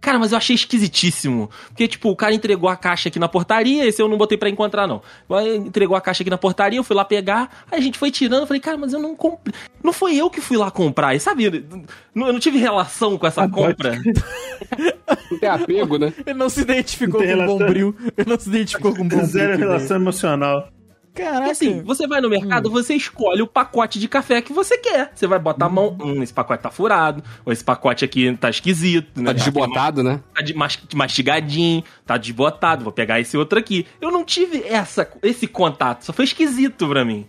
[0.05, 1.48] Cara, mas eu achei esquisitíssimo.
[1.68, 4.50] Porque, tipo, o cara entregou a caixa aqui na portaria, esse eu não botei para
[4.50, 5.00] encontrar, não.
[5.57, 8.42] Entregou a caixa aqui na portaria, eu fui lá pegar, aí a gente foi tirando,
[8.42, 9.55] eu falei, cara, mas eu não comprei.
[9.82, 11.46] Não foi eu que fui lá comprar, e sabe?
[12.14, 13.94] Eu não tive relação com essa ah, compra.
[15.30, 16.12] não tem apego, né?
[16.26, 17.96] Ele não se identificou com o Bombril.
[18.14, 19.24] Ele não se identificou com o Bombril.
[19.24, 20.68] Zero relação emocional.
[21.15, 21.53] Caraca.
[21.53, 22.73] assim, você vai no mercado, hum.
[22.73, 25.12] você escolhe o pacote de café que você quer.
[25.15, 28.51] Você vai botar a mão, hum, esse pacote tá furado, ou esse pacote aqui tá
[28.51, 29.21] esquisito.
[29.21, 29.27] Né?
[29.27, 30.21] Tá desbotado, né?
[30.35, 30.55] Tá de
[30.95, 33.87] mastigadinho, tá desbotado, vou pegar esse outro aqui.
[34.01, 37.27] Eu não tive essa, esse contato, só foi esquisito pra mim.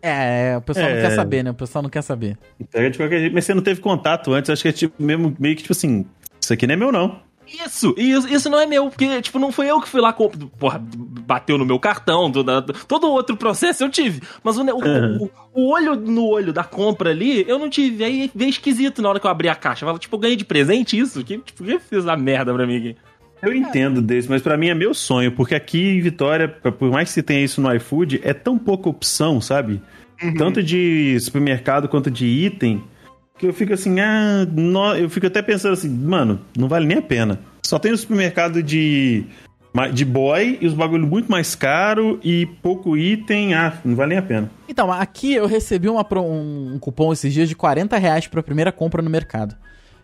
[0.00, 0.94] É, o pessoal é.
[0.94, 1.50] não quer saber, né?
[1.50, 2.38] O pessoal não quer saber.
[2.70, 5.34] Pega de qualquer jeito, mas você não teve contato antes, acho que é tipo, mesmo,
[5.38, 6.06] meio que tipo assim,
[6.40, 7.25] isso aqui não é meu não.
[7.46, 10.82] Isso, isso, isso não é meu, porque, tipo, não foi eu que fui lá, porra,
[11.26, 14.20] bateu no meu cartão, todo, todo outro processo eu tive.
[14.42, 15.28] Mas o, uhum.
[15.54, 18.02] o, o, olho no olho da compra ali, eu não tive.
[18.02, 19.84] Aí veio esquisito na hora que eu abri a caixa.
[19.84, 21.22] Eu falo, tipo, eu ganhei de presente isso?
[21.22, 22.96] Que, tipo, que fez a merda pra mim aqui?
[23.42, 27.08] Eu entendo desse, mas pra mim é meu sonho, porque aqui em Vitória, por mais
[27.08, 29.80] que você tenha isso no iFood, é tão pouca opção, sabe?
[30.22, 30.34] Uhum.
[30.34, 32.82] Tanto de supermercado quanto de item,
[33.38, 34.94] que eu fico assim, ah, no...
[34.94, 37.40] eu fico até pensando assim, mano, não vale nem a pena.
[37.62, 39.24] Só tem o supermercado de
[39.92, 44.18] de boy e os bagulho muito mais caro e pouco item, ah, não vale nem
[44.18, 44.50] a pena.
[44.66, 49.02] Então, aqui eu recebi uma, um cupom esses dias de 40 reais pra primeira compra
[49.02, 49.54] no mercado.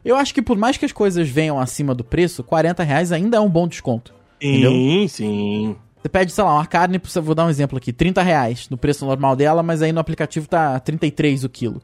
[0.04, 3.38] Eu acho que por mais que as coisas venham acima do preço, 40 reais ainda
[3.38, 4.12] é um bom desconto.
[4.42, 5.08] Sim, entendeu?
[5.08, 5.76] sim.
[6.02, 9.06] Você pede, sei lá, uma carne, vou dar um exemplo aqui, 30 reais no preço
[9.06, 11.80] normal dela, mas aí no aplicativo tá 33 o quilo.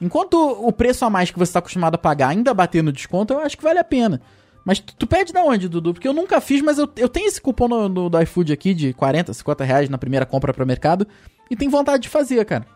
[0.00, 3.32] Enquanto o preço a mais que você está acostumado a pagar ainda bater no desconto,
[3.32, 4.20] eu acho que vale a pena.
[4.64, 5.92] Mas tu, tu pede da onde, Dudu?
[5.92, 8.72] Porque eu nunca fiz, mas eu, eu tenho esse cupom no, no, do iFood aqui
[8.74, 11.06] de 40, 50 reais na primeira compra para mercado
[11.50, 12.66] e tenho vontade de fazer, cara.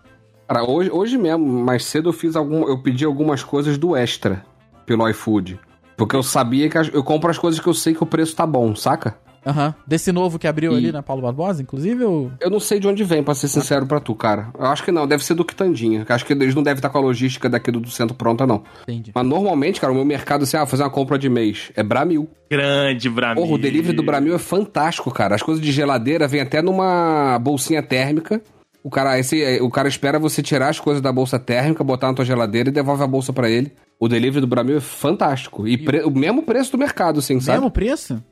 [0.46, 2.68] Cara, hoje, hoje mesmo, mais cedo eu fiz algum.
[2.68, 4.44] Eu pedi algumas coisas do extra
[4.86, 5.58] pelo iFood.
[5.96, 8.46] Porque eu sabia que eu compro as coisas que eu sei que o preço tá
[8.46, 9.18] bom, saca?
[9.48, 9.68] Aham.
[9.68, 9.74] Uhum.
[9.86, 10.76] Desse novo que abriu e...
[10.76, 12.04] ali na Paulo Barbosa, inclusive?
[12.04, 12.30] Ou...
[12.38, 14.48] Eu não sei de onde vem, pra ser sincero pra tu, cara.
[14.58, 16.04] Eu acho que não, deve ser do Quitandinha.
[16.06, 18.62] Acho que eles não devem estar com a logística daqui do, do centro pronta, não.
[18.82, 19.10] Entendi.
[19.14, 22.28] Mas normalmente, cara, o meu mercado, assim, ah, fazer uma compra de mês é Bramil.
[22.50, 23.42] Grande Bramil.
[23.42, 25.34] Porra, o delivery do Bramil é fantástico, cara.
[25.34, 28.42] As coisas de geladeira vêm até numa bolsinha térmica.
[28.82, 32.14] O cara, esse, o cara espera você tirar as coisas da bolsa térmica, botar na
[32.14, 33.72] tua geladeira e devolve a bolsa para ele.
[33.98, 35.66] O delivery do Bramil é fantástico.
[35.66, 35.78] E, e...
[35.78, 36.04] Pre...
[36.04, 37.58] o mesmo preço do mercado, assim, sabe?
[37.58, 38.22] Mesmo preço?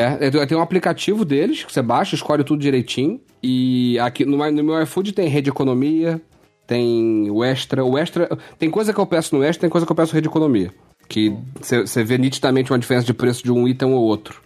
[0.00, 3.20] É, tem um aplicativo deles que você baixa, escolhe tudo direitinho.
[3.42, 6.20] E aqui no, no meu iFood tem rede economia,
[6.66, 7.84] tem o extra.
[7.84, 8.26] O extra.
[8.58, 10.72] Tem coisa que eu peço no extra, tem coisa que eu peço rede economia.
[11.06, 14.40] Que você vê nitidamente uma diferença de preço de um item ou outro.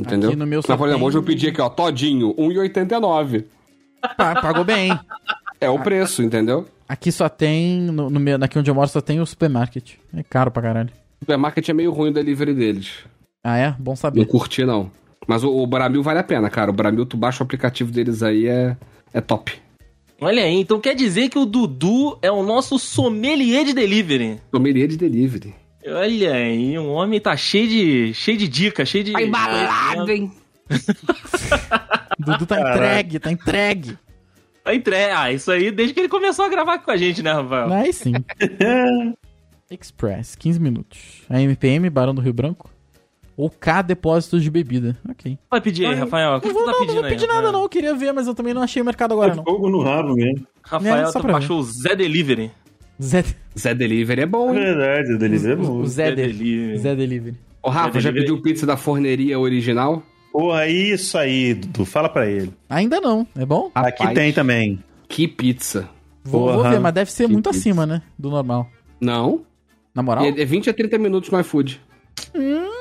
[0.00, 0.30] Entendeu?
[0.30, 3.44] Aqui no meu Mas, por exemplo, hoje eu pedi aqui, ó, todinho, R$1,89.
[4.16, 4.98] Pagou bem.
[5.60, 6.66] É o preço, entendeu?
[6.88, 9.96] Aqui só tem, no, no, aqui onde eu moro, só tem o supermarket.
[10.16, 10.88] É caro pra caralho.
[11.20, 13.04] O supermarket é meio ruim o delivery deles.
[13.42, 13.74] Ah, é?
[13.78, 14.20] Bom saber.
[14.20, 14.90] Não curti, não.
[15.26, 16.70] Mas o, o Bramil vale a pena, cara.
[16.70, 18.76] O Bramil, tu baixa o aplicativo deles aí, é,
[19.12, 19.52] é top.
[20.20, 24.38] Olha aí, então quer dizer que o Dudu é o nosso sommelier de delivery.
[24.50, 25.54] Sommelier de delivery.
[25.86, 29.12] Olha aí, um homem tá cheio de, cheio de dicas, cheio de...
[29.12, 30.30] Tá embalado, hein?
[32.18, 33.98] Dudu tá entregue, tá entregue.
[34.62, 35.12] Tá entregue.
[35.12, 37.72] Ah, isso aí desde que ele começou a gravar com a gente, né, Rafael?
[37.72, 38.12] Aí sim.
[39.70, 41.22] Express, 15 minutos.
[41.30, 42.70] A MPM, Barão do Rio Branco.
[43.40, 44.98] Ou K depósitos de bebida.
[45.08, 45.38] Ok.
[45.50, 46.36] Vai pedir aí, Rafael.
[46.36, 47.62] O que, não, que tu tá pedindo não vou pedir nada, não.
[47.62, 49.44] Eu queria ver, mas eu também não achei o mercado agora, é não.
[49.44, 50.46] fogo no rabo mesmo.
[50.62, 52.50] Rafael, é, tu baixou o Zé Delivery.
[53.02, 53.24] Zé...
[53.58, 54.60] Zé Delivery é bom, hein?
[54.60, 55.78] Verdade, o Delivery é bom.
[55.78, 56.78] O Zé, Zé Delivery.
[56.78, 57.36] Zé Delivery.
[57.62, 58.26] Ô, Rafa, Zé já Delivery.
[58.26, 60.02] pediu pizza da forneria original?
[60.30, 61.86] Porra, isso aí, Dudu.
[61.86, 62.52] Fala pra ele.
[62.68, 63.26] Ainda não.
[63.34, 63.70] É bom?
[63.74, 64.84] Aqui Rapaz, tem também.
[65.08, 65.88] Que pizza.
[66.22, 67.58] Vou, vou ver, mas deve ser muito pizza.
[67.58, 68.02] acima, né?
[68.18, 68.68] Do normal.
[69.00, 69.46] Não.
[69.94, 70.26] Na moral?
[70.26, 71.80] É, é 20 a 30 minutos no iFood.
[72.34, 72.80] Hum.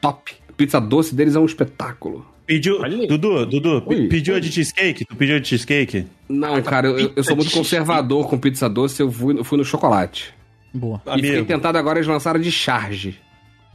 [0.00, 0.32] Top.
[0.56, 2.24] Pizza doce deles é um espetáculo.
[2.46, 2.78] Pediu.
[3.08, 4.06] Dudu, Dudu, Oi.
[4.08, 5.04] pediu a de cheesecake?
[5.04, 6.06] Tu pediu a de cheesecake?
[6.28, 9.64] Não, cara, eu, eu sou muito conservador com pizza doce, eu fui, eu fui no
[9.64, 10.34] chocolate.
[10.72, 11.00] Boa.
[11.06, 11.26] E Amigo.
[11.28, 13.18] fiquei tentado agora, eles lançaram de charge.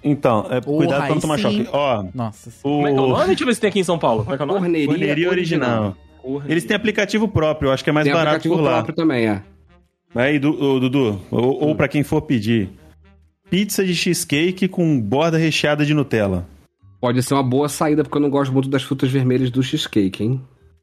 [0.04, 1.68] Então, é, cuidado pra não tomar choque.
[1.74, 2.50] Ó, Nossa.
[2.64, 2.70] O...
[2.70, 3.26] Como é que é o nome?
[3.28, 4.24] Deixa eu ver se tem aqui em São Paulo.
[4.24, 4.60] Como é que é o nome?
[4.62, 5.96] Forneria, Forneria original.
[6.24, 6.44] original.
[6.48, 8.74] Eles têm aplicativo próprio, eu acho que é mais tem barato por lá.
[8.76, 9.42] próprio também, é.
[10.14, 12.70] Aí, Dudu, ou, ou pra quem for pedir,
[13.50, 16.48] pizza de cheesecake com borda recheada de Nutella.
[17.02, 20.24] Pode ser uma boa saída, porque eu não gosto muito das frutas vermelhas do cheesecake,
[20.24, 20.42] hein?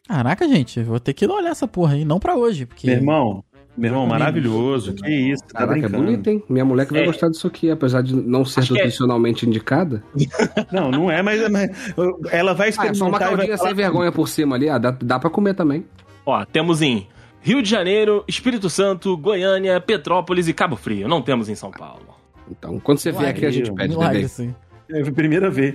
[0.08, 2.86] Caraca, gente, vou ter que olhar essa porra aí, não pra hoje, porque...
[2.86, 3.44] Meu irmão,
[3.76, 6.42] meu irmão, maravilhoso, que isso, tá Caraca, é bonito, hein?
[6.48, 7.06] Minha mulher que vai é.
[7.06, 8.78] gostar disso aqui, apesar de não ser Acho é.
[8.78, 9.48] nutricionalmente é.
[9.48, 10.02] indicada.
[10.72, 11.70] Não, não é, mas, mas
[12.30, 12.86] ela vai experimentar...
[12.86, 15.54] Ah, é só uma caldinha sem vergonha por cima ali, ah, dá, dá pra comer
[15.54, 15.84] também.
[16.24, 17.06] Ó, temos em
[17.40, 21.06] Rio de Janeiro, Espírito Santo, Goiânia, Petrópolis e Cabo Frio.
[21.06, 22.16] Não temos em São Paulo.
[22.50, 24.24] Então, quando você vier aqui, a gente pede também.
[24.24, 24.54] Assim.
[24.90, 25.74] É a primeira vez.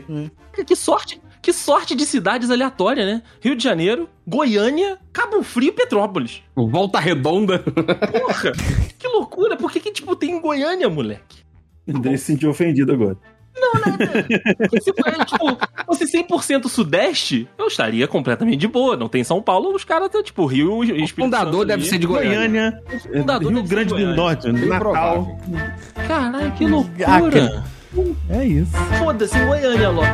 [0.57, 0.63] É.
[0.63, 3.21] Que sorte, que sorte de cidades aleatórias, né?
[3.41, 6.41] Rio de Janeiro, Goiânia, Cabo Frio e Petrópolis.
[6.55, 7.59] Volta Redonda.
[7.59, 8.51] Porra,
[8.97, 9.57] que loucura.
[9.57, 11.41] Por que, que tipo, tem em Goiânia, moleque?
[11.87, 13.17] Ele se sentiu ofendido agora.
[13.55, 13.97] Não, não, não.
[14.79, 14.91] Se
[15.25, 18.95] tipo, fosse 100% sudeste, eu estaria completamente de boa.
[18.95, 22.07] Não tem São Paulo, os caras estão, tipo, Rio e O fundador deve ser de
[22.07, 22.81] Goiânia.
[23.11, 25.37] Goiânia Rio Grande do Norte, Natal.
[26.07, 27.63] Caralho, que loucura.
[28.29, 28.71] É isso.
[28.99, 30.07] Foda-se, Goiânia, logo.